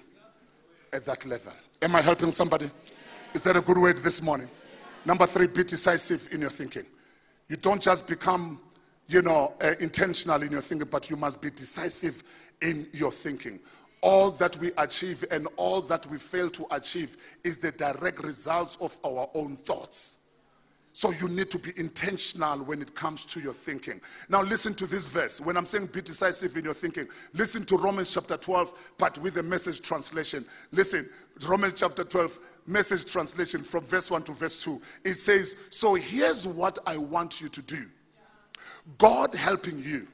at 0.93 1.05
that 1.05 1.25
level. 1.25 1.53
Am 1.81 1.95
I 1.95 2.01
helping 2.01 2.31
somebody? 2.31 2.69
Is 3.33 3.43
that 3.43 3.55
a 3.55 3.61
good 3.61 3.77
word 3.77 3.97
this 3.97 4.21
morning? 4.21 4.49
Number 5.05 5.25
three, 5.25 5.47
be 5.47 5.63
decisive 5.63 6.27
in 6.31 6.41
your 6.41 6.49
thinking. 6.49 6.83
You 7.47 7.55
don't 7.55 7.81
just 7.81 8.07
become, 8.07 8.59
you 9.07 9.21
know, 9.21 9.53
uh, 9.61 9.73
intentional 9.79 10.41
in 10.43 10.51
your 10.51 10.61
thinking, 10.61 10.87
but 10.91 11.09
you 11.09 11.15
must 11.15 11.41
be 11.41 11.49
decisive 11.49 12.23
in 12.61 12.87
your 12.93 13.11
thinking. 13.11 13.59
All 14.01 14.31
that 14.31 14.57
we 14.57 14.71
achieve 14.77 15.23
and 15.31 15.47
all 15.57 15.81
that 15.81 16.05
we 16.07 16.17
fail 16.17 16.49
to 16.49 16.65
achieve 16.71 17.17
is 17.43 17.57
the 17.57 17.71
direct 17.71 18.23
results 18.23 18.77
of 18.81 18.97
our 19.03 19.29
own 19.35 19.55
thoughts. 19.55 20.21
So 20.93 21.11
you 21.11 21.29
need 21.29 21.49
to 21.51 21.59
be 21.59 21.71
intentional 21.77 22.59
when 22.65 22.81
it 22.81 22.93
comes 22.95 23.23
to 23.25 23.39
your 23.39 23.53
thinking. 23.53 24.01
Now 24.27 24.41
listen 24.41 24.73
to 24.75 24.85
this 24.85 25.07
verse. 25.07 25.39
When 25.39 25.55
I'm 25.55 25.65
saying 25.65 25.87
be 25.93 26.01
decisive 26.01 26.57
in 26.57 26.65
your 26.65 26.73
thinking, 26.73 27.07
listen 27.33 27.65
to 27.67 27.77
Romans 27.77 28.13
chapter 28.13 28.35
12, 28.35 28.93
but 28.97 29.17
with 29.19 29.37
a 29.37 29.43
message 29.43 29.81
translation. 29.81 30.43
Listen, 30.71 31.09
Romans 31.47 31.79
chapter 31.79 32.03
12, 32.03 32.37
message 32.67 33.09
translation 33.09 33.61
from 33.61 33.83
verse 33.85 34.11
1 34.11 34.23
to 34.23 34.31
verse 34.33 34.63
2. 34.63 34.81
It 35.05 35.13
says, 35.13 35.67
So 35.69 35.95
here's 35.95 36.45
what 36.45 36.77
I 36.85 36.97
want 36.97 37.39
you 37.39 37.47
to 37.49 37.61
do. 37.61 37.85
God 38.97 39.33
helping 39.33 39.81
you. 39.81 40.07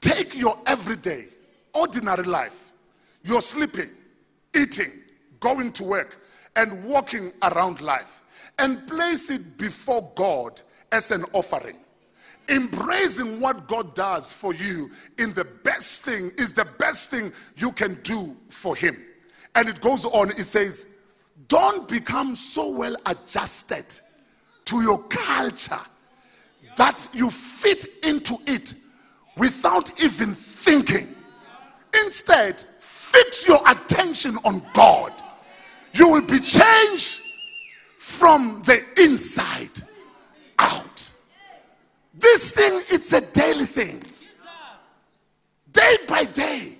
Take 0.00 0.38
your 0.38 0.56
everyday, 0.66 1.24
ordinary 1.78 2.24
life. 2.24 2.72
You're 3.22 3.40
sleeping, 3.40 3.90
eating, 4.54 4.92
going 5.40 5.72
to 5.72 5.84
work, 5.84 6.20
and 6.56 6.84
walking 6.84 7.32
around 7.42 7.80
life 7.80 8.24
and 8.58 8.86
place 8.88 9.30
it 9.30 9.58
before 9.58 10.10
God 10.14 10.60
as 10.90 11.10
an 11.10 11.24
offering. 11.32 11.76
Embracing 12.48 13.40
what 13.40 13.66
God 13.68 13.94
does 13.94 14.32
for 14.32 14.54
you 14.54 14.90
in 15.18 15.34
the 15.34 15.44
best 15.64 16.04
thing 16.04 16.30
is 16.38 16.54
the 16.54 16.66
best 16.78 17.10
thing 17.10 17.30
you 17.56 17.72
can 17.72 17.94
do 18.02 18.34
for 18.48 18.74
Him. 18.74 18.96
And 19.54 19.68
it 19.68 19.80
goes 19.80 20.04
on, 20.04 20.30
it 20.30 20.44
says, 20.44 20.94
Don't 21.46 21.86
become 21.88 22.34
so 22.34 22.74
well 22.76 22.96
adjusted 23.06 23.84
to 24.64 24.82
your 24.82 24.98
culture 25.04 25.80
that 26.76 27.08
you 27.12 27.30
fit 27.30 27.86
into 28.04 28.36
it 28.46 28.74
without 29.36 29.90
even 30.02 30.32
thinking. 30.32 31.14
Instead, 32.04 32.60
fix 32.78 33.48
your 33.48 33.60
attention 33.68 34.36
on 34.44 34.62
God. 34.72 35.12
You 35.92 36.08
will 36.10 36.26
be 36.26 36.38
changed 36.38 37.22
from 37.98 38.62
the 38.64 38.82
inside 39.00 39.80
out. 40.58 41.10
This 42.14 42.52
thing, 42.52 42.82
it's 42.88 43.12
a 43.12 43.32
daily 43.32 43.64
thing. 43.64 44.02
Day 45.72 45.96
by 46.08 46.24
day. 46.24 46.74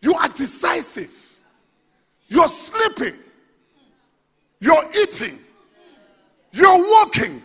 You 0.00 0.14
are 0.14 0.28
decisive. 0.28 1.42
You're 2.28 2.48
sleeping. 2.48 3.18
You're 4.60 4.84
eating. 5.02 5.38
You're 6.52 6.78
walking. 6.78 7.42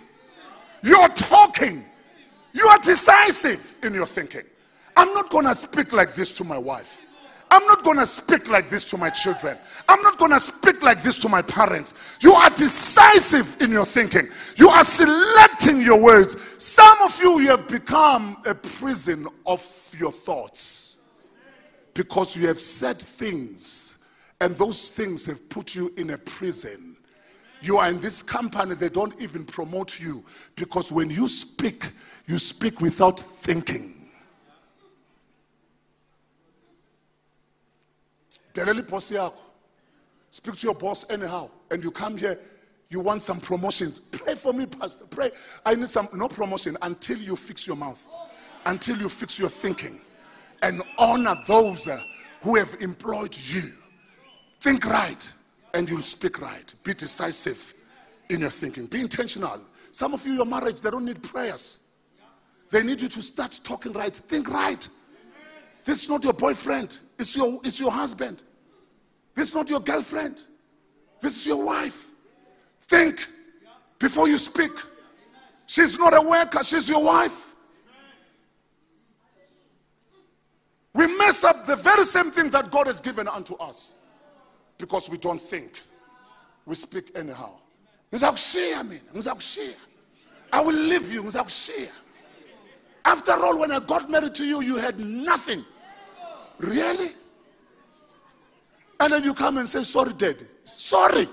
You're 0.84 1.10
talking. 1.10 1.84
You 2.54 2.66
are 2.68 2.80
decisive 2.80 3.76
in 3.84 3.94
your 3.94 4.06
thinking. 4.06 4.44
I'm 4.96 5.14
not 5.14 5.30
going 5.30 5.46
to 5.46 5.56
speak 5.56 5.94
like 5.94 6.14
this 6.14 6.36
to 6.38 6.44
my 6.44 6.58
wife. 6.58 7.06
I'm 7.52 7.66
not 7.68 7.84
going 7.84 7.98
to 7.98 8.06
speak 8.06 8.50
like 8.50 8.70
this 8.70 8.86
to 8.86 8.98
my 8.98 9.10
children. 9.10 9.58
I'm 9.88 10.02
not 10.02 10.18
going 10.18 10.32
to 10.32 10.40
speak 10.40 10.82
like 10.82 11.04
this 11.04 11.18
to 11.20 11.30
my 11.30 11.42
parents. 11.42 12.18
You 12.20 12.34
are 12.34 12.50
decisive 12.50 13.62
in 13.62 13.72
your 13.72 13.86
thinking. 13.86 14.28
You 14.56 14.70
are 14.70 14.84
selecting 14.84 15.82
your 15.82 16.02
words. 16.02 16.62
Some 16.64 16.98
of 17.04 17.18
you, 17.22 17.40
you 17.42 17.50
have 17.50 17.68
become 17.68 18.38
a 18.48 18.56
prison 18.56 19.28
of 19.46 19.64
your 19.98 20.12
thoughts 20.12 20.98
because 21.94 22.36
you 22.36 22.48
have 22.48 22.60
said 22.60 22.98
things, 22.98 24.06
and 24.42 24.54
those 24.56 24.90
things 24.90 25.26
have 25.26 25.50
put 25.50 25.76
you 25.76 25.94
in 25.98 26.10
a 26.10 26.18
prison. 26.18 26.98
You 27.62 27.78
are 27.78 27.90
in 27.90 28.02
this 28.02 28.22
company, 28.22 28.76
they 28.76 28.90
don't 28.90 29.20
even 29.22 29.46
promote 29.46 30.00
you 30.00 30.24
because 30.56 30.92
when 30.92 31.10
you 31.10 31.28
speak, 31.28 31.86
you 32.28 32.38
speak 32.38 32.82
without 32.82 33.20
thinking. 33.20 33.95
Deleli 38.56 38.90
boss 38.90 39.14
Speak 40.32 40.56
to 40.56 40.68
your 40.68 40.76
boss 40.76 41.10
anyhow. 41.12 41.50
And 41.70 41.84
you 41.84 41.92
come 41.92 42.18
here, 42.18 42.40
you 42.90 43.02
want 43.02 43.22
some 43.22 43.40
promotions. 43.40 44.00
Pray 44.00 44.36
for 44.36 44.54
me, 44.54 44.66
Pastor. 44.66 45.06
Pray. 45.10 45.32
I 45.66 45.76
need 45.76 45.88
some 45.88 46.08
no 46.14 46.28
promotion 46.28 46.78
until 46.82 47.18
you 47.18 47.36
fix 47.36 47.68
your 47.68 47.76
mouth. 47.76 48.10
Until 48.66 48.98
you 48.98 49.10
fix 49.10 49.38
your 49.38 49.50
thinking. 49.50 50.00
And 50.62 50.82
honor 50.98 51.36
those 51.48 51.88
uh, 51.88 52.00
who 52.42 52.56
have 52.56 52.76
employed 52.82 53.38
you. 53.38 53.62
Think 54.62 54.86
right 54.86 55.34
and 55.74 55.90
you'll 55.90 56.02
speak 56.02 56.42
right. 56.42 56.74
Be 56.84 56.94
decisive 56.94 57.74
in 58.30 58.40
your 58.40 58.50
thinking. 58.50 58.88
Be 58.88 59.02
intentional. 59.02 59.60
Some 59.92 60.14
of 60.14 60.26
you, 60.26 60.34
your 60.34 60.46
marriage, 60.46 60.82
they 60.82 60.90
don't 60.90 61.06
need 61.06 61.22
prayers. 61.22 61.88
They 62.72 62.82
need 62.82 63.02
you 63.02 63.10
to 63.10 63.22
start 63.22 63.60
talking 63.64 63.94
right. 63.94 64.16
Think 64.16 64.50
right. 64.50 64.88
This 65.84 66.04
is 66.04 66.10
not 66.10 66.24
your 66.24 66.34
boyfriend. 66.34 66.98
It's 67.20 67.36
your, 67.36 67.60
it's 67.64 67.80
your 67.80 67.92
husband. 67.92 68.42
This 69.36 69.50
is 69.50 69.56
not 69.56 69.70
your 69.70 69.82
girlfriend. 69.82 70.42
This 71.20 71.38
is 71.38 71.46
your 71.46 71.64
wife. 71.64 72.12
Think 72.80 73.28
before 74.00 74.28
you 74.28 74.38
speak. 74.38 74.72
She's 75.68 76.00
not 76.00 76.14
a 76.16 76.22
worker, 76.22 76.64
she's 76.64 76.88
your 76.88 77.04
wife. 77.04 77.54
We 80.94 81.08
mess 81.18 81.44
up 81.44 81.66
the 81.66 81.76
very 81.76 82.04
same 82.04 82.32
thing 82.32 82.50
that 82.52 82.72
God 82.72 82.88
has 82.88 83.02
given 83.02 83.28
unto 83.28 83.56
us 83.56 84.00
because 84.78 85.10
we 85.10 85.18
don't 85.18 85.42
think. 85.42 85.82
We 86.66 86.76
speak 86.76 87.12
anyhow. 87.16 87.56
I 90.54 90.62
will 90.62 90.74
leave 90.74 91.12
you. 91.12 91.30
After 93.04 93.32
all, 93.34 93.60
when 93.60 93.72
I 93.72 93.80
got 93.82 94.10
married 94.10 94.36
to 94.36 94.46
you, 94.46 94.62
you 94.62 94.78
had 94.78 94.98
nothing. 95.00 95.66
Really? 96.60 97.10
And 99.00 99.14
then 99.14 99.24
you 99.24 99.34
come 99.34 99.58
and 99.58 99.68
say, 99.68 99.84
Sorry, 99.84 100.14
Daddy. 100.14 100.46
Sorry. 100.64 101.28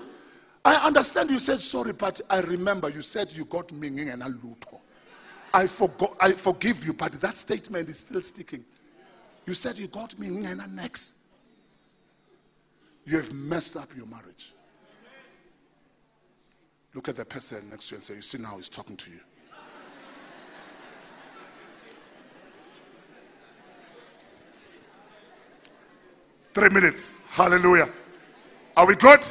I 0.65 0.75
understand 0.87 1.29
you 1.29 1.39
said 1.39 1.59
sorry, 1.59 1.93
but 1.93 2.21
I 2.29 2.39
remember 2.41 2.89
you 2.89 3.01
said 3.01 3.31
you 3.33 3.45
got 3.45 3.67
minging 3.69 4.13
and 4.13 4.21
a 4.21 4.27
luto. 4.27 4.79
I 5.53 5.67
forgot 5.67 6.15
I 6.21 6.31
forgive 6.31 6.85
you, 6.85 6.93
but 6.93 7.11
that 7.13 7.35
statement 7.35 7.89
is 7.89 7.99
still 7.99 8.21
sticking. 8.21 8.63
You 9.45 9.53
said 9.53 9.77
you 9.77 9.87
got 9.87 10.11
minging 10.11 10.49
and 10.49 10.61
a 10.61 10.67
next. 10.73 11.27
You 13.05 13.17
have 13.17 13.33
messed 13.33 13.75
up 13.75 13.89
your 13.95 14.07
marriage. 14.07 14.53
Look 16.93 17.09
at 17.09 17.17
the 17.17 17.25
person 17.25 17.69
next 17.69 17.89
to 17.89 17.95
you 17.95 17.97
and 17.97 18.03
say, 18.05 18.15
You 18.15 18.21
see 18.21 18.41
now 18.41 18.55
he's 18.55 18.69
talking 18.69 18.95
to 18.95 19.11
you. 19.11 19.19
Three 26.53 26.69
minutes. 26.69 27.25
Hallelujah. 27.29 27.89
Are 28.77 28.87
we 28.87 28.95
good? 28.95 29.25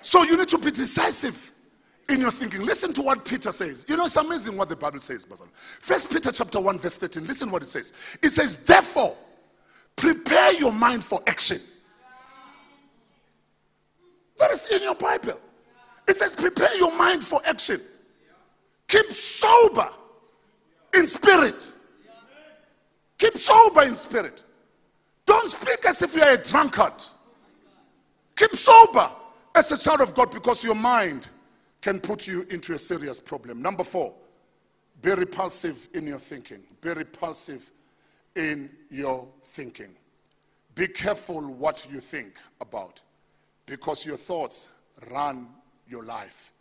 So 0.00 0.22
you 0.22 0.36
need 0.36 0.48
to 0.48 0.58
be 0.58 0.70
decisive 0.70 1.52
in 2.08 2.20
your 2.20 2.30
thinking. 2.30 2.62
Listen 2.62 2.92
to 2.94 3.02
what 3.02 3.24
Peter 3.24 3.52
says. 3.52 3.84
You 3.88 3.96
know, 3.96 4.06
it's 4.06 4.16
amazing 4.16 4.56
what 4.56 4.68
the 4.68 4.76
Bible 4.76 5.00
says, 5.00 5.26
Basil. 5.26 5.48
First 5.52 6.12
Peter 6.12 6.32
chapter 6.32 6.60
1, 6.60 6.78
verse 6.78 6.96
13. 6.98 7.26
Listen 7.26 7.50
what 7.50 7.62
it 7.62 7.68
says. 7.68 7.92
It 8.22 8.30
says, 8.30 8.64
therefore, 8.64 9.14
prepare 9.96 10.54
your 10.54 10.72
mind 10.72 11.04
for 11.04 11.20
action. 11.26 11.58
That 14.38 14.50
is 14.52 14.70
in 14.72 14.82
your 14.82 14.94
Bible. 14.94 15.38
It 16.06 16.14
says, 16.14 16.34
prepare 16.34 16.74
your 16.78 16.96
mind 16.96 17.22
for 17.22 17.40
action. 17.44 17.80
Keep 18.86 19.06
sober 19.10 19.88
in 20.94 21.06
spirit. 21.06 21.74
Keep 23.18 23.34
sober 23.34 23.82
in 23.82 23.94
spirit. 23.94 24.44
Don't 25.28 25.50
speak 25.50 25.84
as 25.86 26.00
if 26.00 26.14
you 26.16 26.22
are 26.22 26.36
a 26.36 26.42
drunkard. 26.42 27.04
Keep 28.34 28.52
sober 28.52 29.10
as 29.54 29.70
a 29.70 29.78
child 29.78 30.00
of 30.00 30.14
God 30.14 30.32
because 30.32 30.64
your 30.64 30.74
mind 30.74 31.28
can 31.82 32.00
put 32.00 32.26
you 32.26 32.46
into 32.48 32.72
a 32.72 32.78
serious 32.78 33.20
problem. 33.20 33.60
Number 33.60 33.84
four, 33.84 34.14
be 35.02 35.10
repulsive 35.10 35.88
in 35.92 36.06
your 36.06 36.18
thinking. 36.18 36.62
Be 36.80 36.94
repulsive 36.94 37.68
in 38.36 38.70
your 38.90 39.28
thinking. 39.42 39.94
Be 40.74 40.86
careful 40.86 41.42
what 41.42 41.86
you 41.92 42.00
think 42.00 42.32
about 42.62 43.02
because 43.66 44.06
your 44.06 44.16
thoughts 44.16 44.72
run 45.12 45.48
your 45.86 46.04
life. 46.04 46.52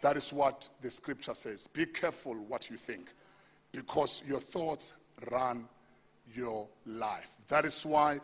That 0.00 0.16
is 0.16 0.32
what 0.32 0.70
the 0.80 0.88
scripture 0.88 1.34
says. 1.34 1.66
Be 1.66 1.84
careful 1.84 2.32
what 2.48 2.70
you 2.70 2.78
think 2.78 3.12
because 3.72 4.26
your 4.26 4.40
thoughts 4.40 5.00
run 5.30 5.68
your 6.34 6.66
life. 6.86 7.36
That 7.48 7.64
is 7.64 7.84
why 7.84 8.18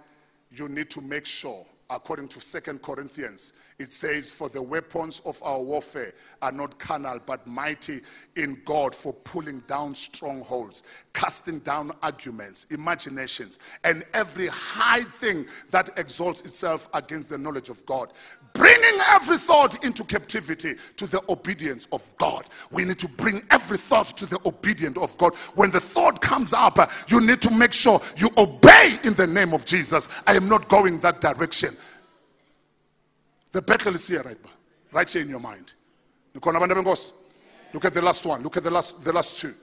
you 0.50 0.68
need 0.68 0.90
to 0.90 1.00
make 1.00 1.26
sure, 1.26 1.64
according 1.90 2.28
to 2.28 2.40
Second 2.40 2.82
Corinthians, 2.82 3.54
it 3.78 3.92
says, 3.92 4.32
For 4.32 4.48
the 4.48 4.62
weapons 4.62 5.20
of 5.26 5.42
our 5.42 5.60
warfare 5.60 6.12
are 6.40 6.52
not 6.52 6.78
carnal, 6.78 7.20
but 7.26 7.46
mighty 7.46 8.00
in 8.36 8.60
God 8.64 8.94
for 8.94 9.12
pulling 9.12 9.60
down 9.60 9.94
strongholds, 9.94 10.84
casting 11.12 11.58
down 11.58 11.92
arguments, 12.02 12.72
imaginations, 12.72 13.58
and 13.84 14.04
every 14.14 14.48
high 14.48 15.02
thing 15.02 15.44
that 15.70 15.90
exalts 15.98 16.40
itself 16.40 16.88
against 16.94 17.28
the 17.28 17.38
knowledge 17.38 17.68
of 17.68 17.84
God, 17.84 18.12
bringing 18.56 19.00
every 19.10 19.38
thought 19.38 19.84
into 19.84 20.04
captivity 20.04 20.74
to 20.96 21.06
the 21.06 21.22
obedience 21.28 21.86
of 21.92 22.12
God. 22.18 22.46
We 22.72 22.84
need 22.84 22.98
to 22.98 23.08
bring 23.08 23.42
every 23.50 23.78
thought 23.78 24.06
to 24.18 24.26
the 24.26 24.40
obedience 24.46 24.98
of 24.98 25.16
God. 25.18 25.34
When 25.54 25.70
the 25.70 25.80
thought 25.80 26.20
comes 26.20 26.52
up, 26.52 26.78
you 27.08 27.20
need 27.20 27.40
to 27.42 27.50
make 27.54 27.72
sure 27.72 28.00
you 28.16 28.30
obey 28.36 28.98
in 29.04 29.14
the 29.14 29.26
name 29.26 29.52
of 29.52 29.64
Jesus. 29.64 30.22
I 30.26 30.34
am 30.34 30.48
not 30.48 30.68
going 30.68 30.98
that 31.00 31.20
direction. 31.20 31.70
The 33.52 33.62
battle 33.62 33.94
is 33.94 34.06
here 34.08 34.22
right, 34.22 34.36
right 34.92 35.10
here 35.10 35.22
in 35.22 35.28
your 35.28 35.40
mind. 35.40 35.72
Look 36.34 37.84
at 37.84 37.94
the 37.94 38.02
last 38.02 38.26
one. 38.26 38.42
Look 38.42 38.56
at 38.56 38.64
the 38.64 38.70
last, 38.70 39.04
the 39.04 39.12
last 39.12 39.40
two. 39.40 39.54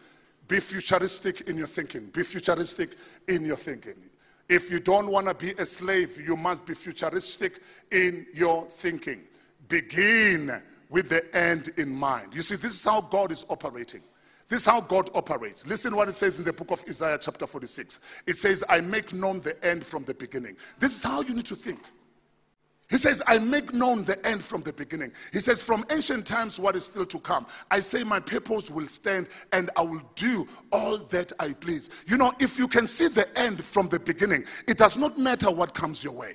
Be 0.47 0.59
futuristic 0.59 1.41
in 1.41 1.57
your 1.57 1.67
thinking. 1.67 2.07
Be 2.07 2.23
futuristic 2.23 2.95
in 3.27 3.45
your 3.45 3.55
thinking. 3.55 3.95
If 4.49 4.69
you 4.69 4.79
don't 4.79 5.09
want 5.09 5.27
to 5.27 5.33
be 5.33 5.51
a 5.51 5.65
slave, 5.65 6.17
you 6.19 6.35
must 6.35 6.65
be 6.65 6.73
futuristic 6.73 7.59
in 7.91 8.25
your 8.33 8.65
thinking. 8.65 9.21
Begin 9.67 10.51
with 10.89 11.09
the 11.09 11.23
end 11.35 11.69
in 11.77 11.89
mind. 11.89 12.35
You 12.35 12.41
see, 12.41 12.55
this 12.55 12.73
is 12.73 12.83
how 12.83 13.01
God 13.01 13.31
is 13.31 13.45
operating. 13.49 14.01
This 14.49 14.61
is 14.61 14.65
how 14.67 14.81
God 14.81 15.09
operates. 15.15 15.65
Listen 15.65 15.95
what 15.95 16.09
it 16.09 16.15
says 16.15 16.37
in 16.37 16.45
the 16.45 16.53
book 16.53 16.71
of 16.71 16.83
Isaiah, 16.87 17.17
chapter 17.19 17.47
46. 17.47 18.23
It 18.27 18.35
says, 18.35 18.63
I 18.69 18.81
make 18.81 19.13
known 19.13 19.39
the 19.39 19.55
end 19.65 19.85
from 19.85 20.03
the 20.03 20.13
beginning. 20.13 20.55
This 20.77 20.97
is 20.97 21.03
how 21.03 21.21
you 21.21 21.33
need 21.33 21.45
to 21.45 21.55
think. 21.55 21.79
He 22.93 22.99
says, 22.99 23.23
I 23.25 23.39
make 23.39 23.73
known 23.73 24.03
the 24.03 24.23
end 24.23 24.43
from 24.43 24.61
the 24.61 24.71
beginning. 24.71 25.13
He 25.31 25.39
says, 25.39 25.63
From 25.63 25.83
ancient 25.89 26.27
times, 26.27 26.59
what 26.59 26.75
is 26.75 26.85
still 26.85 27.07
to 27.07 27.17
come. 27.17 27.47
I 27.71 27.79
say, 27.79 28.03
My 28.03 28.19
purpose 28.19 28.69
will 28.69 28.85
stand 28.85 29.29
and 29.51 29.71
I 29.75 29.81
will 29.81 30.03
do 30.13 30.47
all 30.71 30.99
that 30.99 31.33
I 31.39 31.53
please. 31.53 31.89
You 32.05 32.17
know, 32.17 32.31
if 32.39 32.59
you 32.59 32.67
can 32.67 32.85
see 32.85 33.07
the 33.07 33.27
end 33.35 33.63
from 33.63 33.89
the 33.89 33.99
beginning, 33.99 34.43
it 34.67 34.77
does 34.77 34.95
not 34.95 35.17
matter 35.17 35.49
what 35.49 35.73
comes 35.73 36.03
your 36.03 36.13
way. 36.13 36.33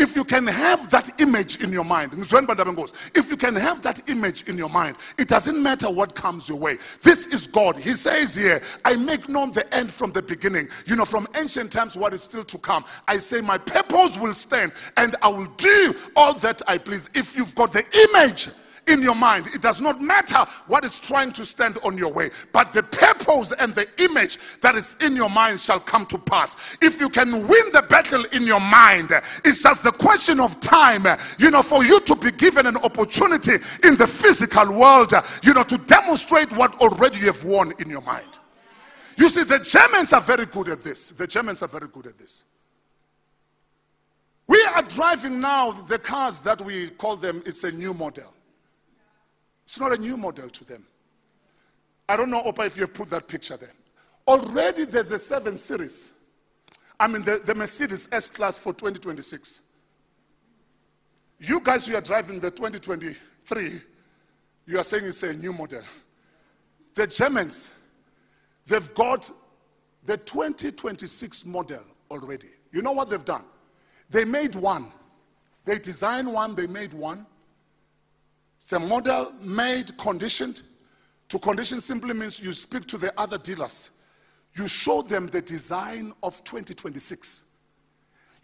If 0.00 0.16
you 0.16 0.24
can 0.24 0.46
have 0.46 0.88
that 0.88 1.20
image 1.20 1.62
in 1.62 1.70
your 1.70 1.84
mind, 1.84 2.14
if 2.14 3.30
you 3.30 3.36
can 3.36 3.54
have 3.54 3.82
that 3.82 4.08
image 4.08 4.48
in 4.48 4.56
your 4.56 4.70
mind, 4.70 4.96
it 5.18 5.28
doesn't 5.28 5.62
matter 5.62 5.90
what 5.90 6.14
comes 6.14 6.48
your 6.48 6.56
way. 6.56 6.76
This 7.02 7.26
is 7.26 7.46
God. 7.46 7.76
He 7.76 7.92
says 7.92 8.34
here, 8.34 8.62
I 8.86 8.96
make 8.96 9.28
known 9.28 9.52
the 9.52 9.62
end 9.74 9.92
from 9.92 10.12
the 10.12 10.22
beginning. 10.22 10.68
You 10.86 10.96
know, 10.96 11.04
from 11.04 11.28
ancient 11.38 11.70
times, 11.70 11.96
what 11.96 12.14
is 12.14 12.22
still 12.22 12.44
to 12.44 12.56
come. 12.56 12.82
I 13.08 13.18
say, 13.18 13.42
My 13.42 13.58
purpose 13.58 14.18
will 14.18 14.32
stand 14.32 14.72
and 14.96 15.16
I 15.20 15.28
will 15.28 15.52
do 15.58 15.94
all 16.16 16.32
that 16.38 16.62
I 16.66 16.78
please. 16.78 17.10
If 17.14 17.36
you've 17.36 17.54
got 17.54 17.74
the 17.74 17.84
image, 18.10 18.48
in 18.90 19.02
your 19.02 19.14
mind. 19.14 19.46
It 19.54 19.62
does 19.62 19.80
not 19.80 20.00
matter 20.00 20.38
what 20.66 20.84
is 20.84 20.98
trying 21.00 21.32
to 21.32 21.44
stand 21.44 21.78
on 21.84 21.96
your 21.96 22.12
way, 22.12 22.30
but 22.52 22.72
the 22.72 22.82
purpose 22.82 23.52
and 23.52 23.74
the 23.74 23.86
image 23.98 24.38
that 24.60 24.74
is 24.74 24.96
in 25.00 25.16
your 25.16 25.30
mind 25.30 25.60
shall 25.60 25.80
come 25.80 26.06
to 26.06 26.18
pass. 26.18 26.76
If 26.82 27.00
you 27.00 27.08
can 27.08 27.32
win 27.32 27.66
the 27.72 27.84
battle 27.88 28.24
in 28.32 28.44
your 28.44 28.60
mind, 28.60 29.10
it's 29.44 29.62
just 29.62 29.82
the 29.84 29.92
question 29.92 30.40
of 30.40 30.60
time, 30.60 31.06
you 31.38 31.50
know, 31.50 31.62
for 31.62 31.84
you 31.84 32.00
to 32.00 32.16
be 32.16 32.32
given 32.32 32.66
an 32.66 32.76
opportunity 32.78 33.54
in 33.84 33.96
the 33.96 34.06
physical 34.06 34.72
world, 34.72 35.12
you 35.42 35.54
know, 35.54 35.62
to 35.62 35.78
demonstrate 35.86 36.52
what 36.52 36.80
already 36.80 37.20
you 37.20 37.26
have 37.26 37.44
won 37.44 37.72
in 37.78 37.88
your 37.88 38.02
mind. 38.02 38.38
You 39.16 39.28
see, 39.28 39.44
the 39.44 39.58
Germans 39.58 40.12
are 40.12 40.20
very 40.20 40.46
good 40.46 40.68
at 40.68 40.80
this. 40.80 41.10
The 41.10 41.26
Germans 41.26 41.62
are 41.62 41.68
very 41.68 41.88
good 41.88 42.06
at 42.06 42.18
this. 42.18 42.44
We 44.46 44.60
are 44.74 44.82
driving 44.82 45.40
now 45.40 45.70
the 45.70 45.98
cars 45.98 46.40
that 46.40 46.60
we 46.60 46.88
call 46.88 47.16
them, 47.16 47.42
it's 47.46 47.62
a 47.64 47.70
new 47.70 47.94
model. 47.94 48.34
It's 49.70 49.78
not 49.78 49.96
a 49.96 50.00
new 50.00 50.16
model 50.16 50.48
to 50.50 50.64
them. 50.64 50.84
I 52.08 52.16
don't 52.16 52.28
know, 52.28 52.42
Opa, 52.42 52.66
if 52.66 52.76
you 52.76 52.80
have 52.80 52.92
put 52.92 53.08
that 53.10 53.28
picture 53.28 53.56
there. 53.56 53.70
Already 54.26 54.84
there's 54.84 55.12
a 55.12 55.18
7 55.18 55.56
Series. 55.56 56.14
I 56.98 57.06
mean, 57.06 57.22
the, 57.22 57.40
the 57.46 57.54
Mercedes 57.54 58.12
S 58.12 58.30
Class 58.30 58.58
for 58.58 58.72
2026. 58.72 59.66
You 61.38 61.60
guys 61.60 61.86
who 61.86 61.94
are 61.94 62.00
driving 62.00 62.40
the 62.40 62.50
2023, 62.50 63.70
you 64.66 64.76
are 64.76 64.82
saying 64.82 65.04
it's 65.04 65.22
a 65.22 65.34
new 65.34 65.52
model. 65.52 65.82
The 66.94 67.06
Germans, 67.06 67.72
they've 68.66 68.92
got 68.94 69.30
the 70.04 70.16
2026 70.16 71.46
model 71.46 71.84
already. 72.10 72.48
You 72.72 72.82
know 72.82 72.90
what 72.90 73.08
they've 73.08 73.24
done? 73.24 73.44
They 74.10 74.24
made 74.24 74.56
one. 74.56 74.86
They 75.64 75.78
designed 75.78 76.32
one, 76.32 76.56
they 76.56 76.66
made 76.66 76.92
one. 76.92 77.24
It's 78.70 78.76
a 78.76 78.86
model 78.86 79.32
made 79.42 79.98
conditioned. 79.98 80.62
To 81.30 81.40
condition 81.40 81.80
simply 81.80 82.14
means 82.14 82.40
you 82.40 82.52
speak 82.52 82.86
to 82.86 82.98
the 82.98 83.12
other 83.20 83.36
dealers. 83.36 83.96
You 84.54 84.68
show 84.68 85.02
them 85.02 85.26
the 85.26 85.40
design 85.40 86.12
of 86.22 86.44
2026. 86.44 87.50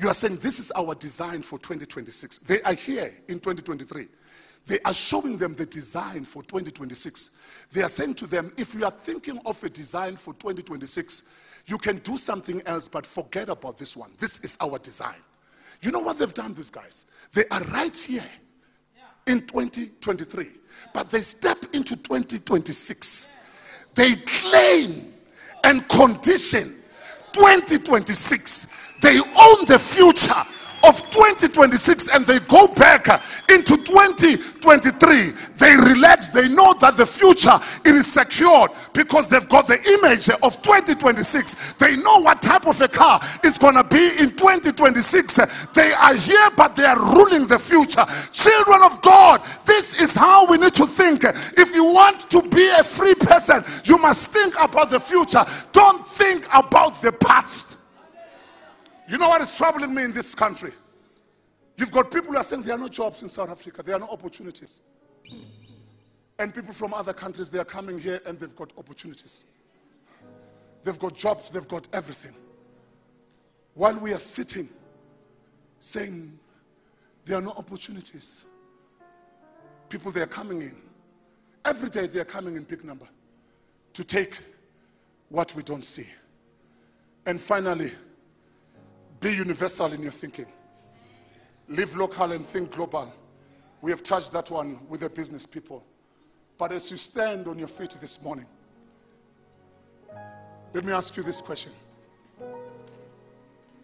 You 0.01 0.09
are 0.09 0.15
saying, 0.15 0.39
This 0.39 0.59
is 0.59 0.73
our 0.73 0.97
design 0.97 1.43
for 1.43 1.61
2026. 1.61 2.39
They 2.39 2.61
are 2.63 2.73
here 2.73 3.13
in 3.29 3.39
2023. 3.39 4.07
They 4.67 4.79
are 4.85 4.93
showing 4.93 5.39
them 5.39 5.55
the 5.55 5.67
design 5.67 6.25
for 6.25 6.43
2026. 6.43 7.39
They 7.71 7.83
are 7.83 7.89
saying 7.89 8.15
to 8.15 8.27
them, 8.27 8.51
If 8.59 8.75
you 8.75 8.85
are 8.85 8.91
thinking 8.91 9.39
of 9.47 9.63
a 9.63 9.69
design 9.69 10.17
for 10.17 10.35
2026, 10.35 11.63
you 11.67 11.79
can 11.79 11.99
do 11.99 12.17
something 12.17 12.61
else, 12.67 12.89
but 12.89 13.07
forget 13.07 13.49
about 13.49 13.79
this 13.79 13.97
one. 13.97 14.11
This 14.19 14.41
is 14.41 14.59
our 14.61 14.81
design. 14.81 15.23
You 15.83 15.93
know 15.93 16.01
what 16.01 16.19
they've 16.19 16.35
done, 16.35 16.53
these 16.53 16.71
guys? 16.71 17.13
They 17.33 17.45
are 17.53 17.61
right 17.67 17.97
here 17.97 18.29
in 19.37 19.47
2023, 19.47 20.47
but 20.95 21.11
they 21.11 21.21
step 21.21 21.59
into 21.75 21.95
2026. 21.97 23.33
They 23.95 24.15
claim 24.15 25.13
and 25.65 25.87
condition 25.89 26.75
2026. 27.33 28.73
They 29.03 29.19
own 29.19 29.65
the 29.67 29.79
future 29.79 30.43
of 30.87 31.03
2026 31.11 32.15
and 32.15 32.25
they 32.27 32.39
go 32.47 32.69
back 32.75 33.07
into 33.51 33.77
2023 33.77 35.33
they 35.59 35.75
relax 35.93 36.29
they 36.29 36.49
know 36.49 36.73
that 36.81 36.95
the 36.97 37.07
future 37.07 37.59
it 37.85 37.95
is 37.95 38.07
secured 38.07 38.71
because 38.93 39.29
they've 39.29 39.49
got 39.49 39.67
the 39.67 39.79
image 39.99 40.29
of 40.43 40.63
2026 40.63 41.75
they 41.75 41.97
know 41.97 42.21
what 42.23 42.41
type 42.41 42.67
of 42.67 42.81
a 42.81 42.89
car 42.89 43.21
is 43.45 43.59
going 43.59 43.75
to 43.75 43.85
be 43.85 44.11
in 44.21 44.31
2026 44.31 45.67
they 45.73 45.93
are 45.93 46.15
here 46.15 46.49
but 46.57 46.75
they 46.77 46.85
are 46.85 46.99
ruling 46.99 47.47
the 47.47 47.59
future. 47.59 48.05
Children 48.33 48.83
of 48.83 49.01
god 49.03 49.41
this 49.65 50.01
is 50.01 50.15
how 50.15 50.49
we 50.51 50.59
need 50.59 50.75
to 50.75 50.87
think. 50.87 51.25
If 51.25 51.75
you 51.75 51.85
want 51.85 52.31
to 52.31 52.43
be 52.49 52.69
a 52.79 52.85
free 52.85 53.15
person 53.15 53.65
you 53.85 53.99
must 53.99 54.33
think 54.33 54.55
about 54.61 54.91
the 54.91 55.01
future. 55.01 55.45
Don't 55.73 56.07
think 56.07 56.47
about 56.55 57.01
the 57.03 57.13
past 57.13 57.76
you 59.09 59.19
know 59.19 59.29
what 59.29 59.41
is 59.41 59.57
troubling 59.57 59.95
me 59.95 60.05
in 60.05 60.13
this 60.13 60.35
country? 60.35 60.73
You've 61.77 61.93
got 61.93 62.11
people 62.11 62.33
who 62.33 62.39
are 62.39 62.43
saying 62.43 62.63
there 62.63 62.75
are 62.75 62.79
no 62.79 62.89
jobs 62.89 63.23
in 63.23 63.29
South 63.29 63.51
Africa, 63.51 63.83
there 63.83 63.97
are 63.97 64.01
no 64.01 64.09
opportunities. 64.09 64.83
And 66.39 66.55
people 66.55 66.73
from 66.73 66.93
other 66.95 67.13
countries, 67.13 67.51
they 67.51 67.59
are 67.59 67.65
coming 67.65 67.99
here 67.99 68.21
and 68.27 68.39
they've 68.39 68.57
got 68.57 68.73
opportunities. 68.77 69.47
They've 70.85 70.99
got 70.99 71.17
jobs, 71.17 71.51
they've 71.51 71.67
got 71.69 71.89
everything. 71.93 72.37
While 73.75 73.99
we 73.99 74.13
are 74.13 74.19
sitting 74.19 74.69
saying 75.81 76.39
there 77.25 77.39
are 77.39 77.43
no 77.43 77.51
opportunities, 77.51 78.47
people 79.89 80.11
they 80.13 80.23
are 80.23 80.27
coming 80.27 80.63
in. 80.63 80.75
Every 81.65 81.91
day 81.91 82.07
they 82.07 82.21
are 82.21 82.25
coming 82.25 82.57
in 82.57 82.65
big 82.65 82.85
number 82.85 83.09
to 83.93 84.05
take 84.05 84.39
what 85.29 85.55
we 85.55 85.63
don't 85.63 85.85
see. 85.85 86.09
And 87.27 87.41
finally, 87.41 87.91
be 89.21 89.33
universal 89.33 89.93
in 89.93 90.03
your 90.03 90.13
thinking. 90.13 90.47
Live 91.69 91.97
local 91.97 92.33
and 92.33 92.45
think 92.45 92.73
global. 92.73 93.13
We 93.81 93.91
have 93.91 94.03
touched 94.03 94.33
that 94.33 94.51
one 94.51 94.79
with 94.89 95.01
the 95.01 95.11
business 95.11 95.47
people. 95.47 95.85
But 96.59 96.73
as 96.73 96.91
you 96.91 96.97
stand 96.97 97.47
on 97.47 97.59
your 97.59 97.69
feet 97.69 97.91
this 98.01 98.23
morning, 98.23 98.47
let 100.73 100.85
me 100.85 100.93
ask 100.93 101.17
you 101.17 101.23
this 101.23 101.41
question. 101.41 101.73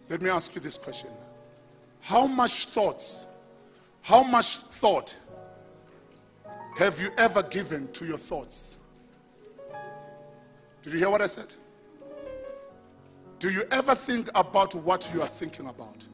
Let 0.09 0.21
me 0.21 0.29
ask 0.29 0.53
you 0.55 0.61
this 0.61 0.77
question. 0.77 1.09
How 2.01 2.27
much 2.27 2.65
thoughts, 2.67 3.27
how 4.01 4.23
much 4.23 4.57
thought 4.57 5.15
have 6.77 6.99
you 6.99 7.11
ever 7.17 7.43
given 7.43 7.91
to 7.93 8.05
your 8.05 8.17
thoughts? 8.17 8.81
Did 10.81 10.93
you 10.93 10.99
hear 10.99 11.09
what 11.09 11.21
I 11.21 11.27
said? 11.27 11.53
Do 13.43 13.51
you 13.51 13.65
ever 13.71 13.93
think 13.93 14.29
about 14.35 14.73
what 14.73 15.11
you 15.13 15.21
are 15.21 15.27
thinking 15.27 15.67
about? 15.67 16.07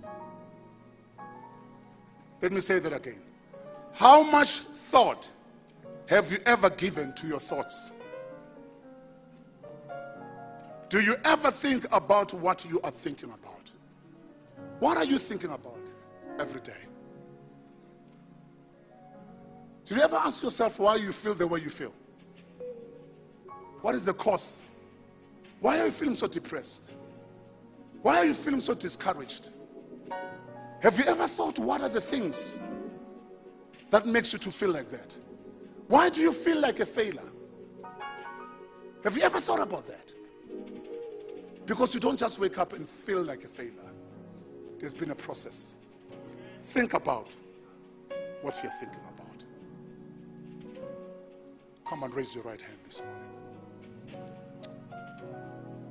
Let 2.42 2.52
me 2.52 2.60
say 2.60 2.80
that 2.80 2.92
again. 2.92 3.22
How 3.94 4.24
much 4.24 4.50
thought 4.50 5.30
have 6.08 6.32
you 6.32 6.40
ever 6.48 6.72
given 6.72 7.14
to 7.14 7.28
your 7.28 7.40
thoughts? 7.40 7.94
Do 10.90 11.02
you 11.02 11.18
ever 11.24 11.52
think 11.52 11.86
about 11.92 12.34
what 12.34 12.66
you 12.68 12.82
are 12.82 12.90
thinking 12.90 13.30
about? 13.30 13.70
What 14.80 14.98
are 14.98 15.06
you 15.06 15.20
thinking 15.20 15.52
about 15.52 15.88
every 16.40 16.62
day? 16.62 16.82
Do 19.86 19.94
you 19.94 20.02
ever 20.02 20.16
ask 20.16 20.42
yourself 20.42 20.80
why 20.80 20.96
you 20.96 21.12
feel 21.12 21.36
the 21.36 21.46
way 21.46 21.60
you 21.60 21.70
feel? 21.70 21.94
What 23.82 23.94
is 23.94 24.04
the 24.04 24.16
cause? 24.16 24.68
Why 25.60 25.80
are 25.80 25.86
you 25.86 25.92
feeling 25.92 26.16
so 26.16 26.26
depressed? 26.26 26.94
Why 28.02 28.18
are 28.18 28.26
you 28.26 28.34
feeling 28.34 28.62
so 28.62 28.74
discouraged? 28.74 29.50
Have 30.82 30.98
you 30.98 31.06
ever 31.06 31.28
thought 31.28 31.60
what 31.60 31.82
are 31.82 31.90
the 31.90 32.00
things 32.00 32.62
that 33.90 34.06
makes 34.06 34.32
you 34.32 34.40
to 34.40 34.52
feel 34.52 34.70
like 34.72 34.88
that? 34.90 35.18
Why 35.88 36.10
do 36.10 36.22
you 36.22 36.32
feel 36.32 36.62
like 36.62 36.80
a 36.80 36.86
failure? 36.86 37.30
Have 39.04 39.18
you 39.18 39.24
ever 39.24 39.40
thought 39.40 39.62
about 39.62 39.88
that? 39.88 40.14
Because 41.66 41.94
you 41.94 42.00
don't 42.00 42.18
just 42.18 42.40
wake 42.40 42.58
up 42.58 42.74
and 42.74 42.88
feel 42.88 43.22
like 43.22 43.44
a 43.44 43.48
failure. 43.48 43.74
There's 44.80 44.94
been 44.94 45.12
a 45.12 45.16
process. 45.16 45.76
Think 46.60 46.94
about 46.94 47.36
what 48.42 48.58
you're 48.64 48.72
thinking 48.74 49.00
about. 49.00 49.44
Come 51.88 52.04
and 52.04 52.14
raise 52.14 52.34
your 52.36 52.44
right 52.44 52.62
hand 52.62 52.78
this 52.86 53.02
morning. 53.02 53.26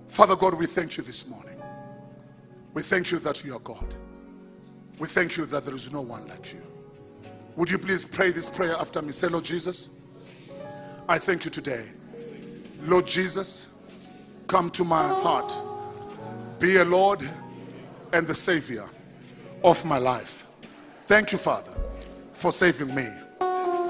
Father 0.08 0.36
God, 0.36 0.54
we 0.54 0.66
thank 0.66 0.96
you 0.96 1.02
this 1.02 1.28
morning. 1.28 1.57
We 2.74 2.82
thank 2.82 3.10
you 3.10 3.18
that 3.20 3.44
you 3.44 3.54
are 3.56 3.60
God. 3.60 3.94
We 4.98 5.06
thank 5.06 5.36
you 5.36 5.46
that 5.46 5.64
there 5.64 5.74
is 5.74 5.92
no 5.92 6.00
one 6.00 6.26
like 6.28 6.52
you. 6.52 6.60
Would 7.56 7.70
you 7.70 7.78
please 7.78 8.04
pray 8.04 8.30
this 8.30 8.48
prayer 8.48 8.74
after 8.74 9.02
me? 9.02 9.12
Say, 9.12 9.28
Lord 9.28 9.44
Jesus, 9.44 9.90
I 11.08 11.18
thank 11.18 11.44
you 11.44 11.50
today. 11.50 11.86
Lord 12.82 13.06
Jesus, 13.06 13.74
come 14.46 14.70
to 14.70 14.84
my 14.84 15.06
heart. 15.06 15.52
Be 16.58 16.76
a 16.76 16.84
Lord 16.84 17.20
and 18.12 18.26
the 18.26 18.34
Savior 18.34 18.84
of 19.64 19.84
my 19.84 19.98
life. 19.98 20.46
Thank 21.06 21.32
you, 21.32 21.38
Father, 21.38 21.72
for 22.32 22.52
saving 22.52 22.94
me, 22.94 23.06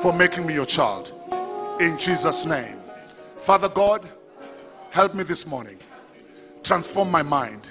for 0.00 0.12
making 0.16 0.46
me 0.46 0.54
your 0.54 0.66
child. 0.66 1.12
In 1.80 1.98
Jesus' 1.98 2.46
name. 2.46 2.76
Father 3.36 3.68
God, 3.68 4.06
help 4.90 5.14
me 5.14 5.24
this 5.24 5.46
morning. 5.46 5.78
Transform 6.62 7.10
my 7.10 7.22
mind 7.22 7.70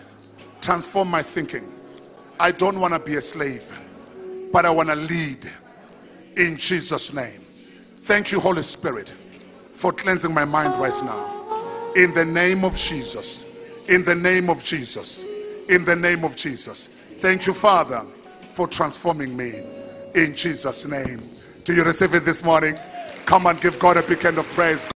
transform 0.68 1.10
my 1.10 1.22
thinking. 1.22 1.64
I 2.42 2.52
don't 2.52 2.82
want 2.82 2.94
to 2.94 3.00
be 3.00 3.16
a 3.16 3.22
slave, 3.22 3.72
but 4.52 4.66
I 4.66 4.70
want 4.70 4.90
to 4.90 4.98
lead 4.98 5.46
in 6.36 6.58
Jesus' 6.58 7.16
name. 7.16 7.40
Thank 8.04 8.34
you, 8.34 8.42
Holy 8.42 8.62
Spirit, 8.62 9.12
for 9.12 9.94
cleansing 9.94 10.34
my 10.34 10.44
mind 10.44 10.78
right 10.78 11.00
now. 11.06 11.94
In 11.96 12.14
the 12.14 12.26
name 12.26 12.66
of 12.66 12.76
Jesus. 12.76 13.58
In 13.88 14.04
the 14.04 14.14
name 14.14 14.50
of 14.50 14.62
Jesus. 14.62 15.26
In 15.70 15.86
the 15.86 15.96
name 15.96 16.26
of 16.26 16.36
Jesus. 16.36 16.96
Thank 17.20 17.48
you, 17.48 17.54
Father, 17.54 18.02
for 18.50 18.68
transforming 18.68 19.38
me 19.38 19.54
in 20.16 20.36
Jesus' 20.36 20.86
name. 20.86 21.22
Do 21.64 21.74
you 21.74 21.86
receive 21.86 22.14
it 22.14 22.26
this 22.26 22.44
morning? 22.44 22.78
Come 23.26 23.46
and 23.46 23.62
give 23.62 23.80
God 23.80 23.96
a 23.96 24.04
big 24.04 24.22
hand 24.22 24.38
of 24.38 24.46
praise. 24.48 24.90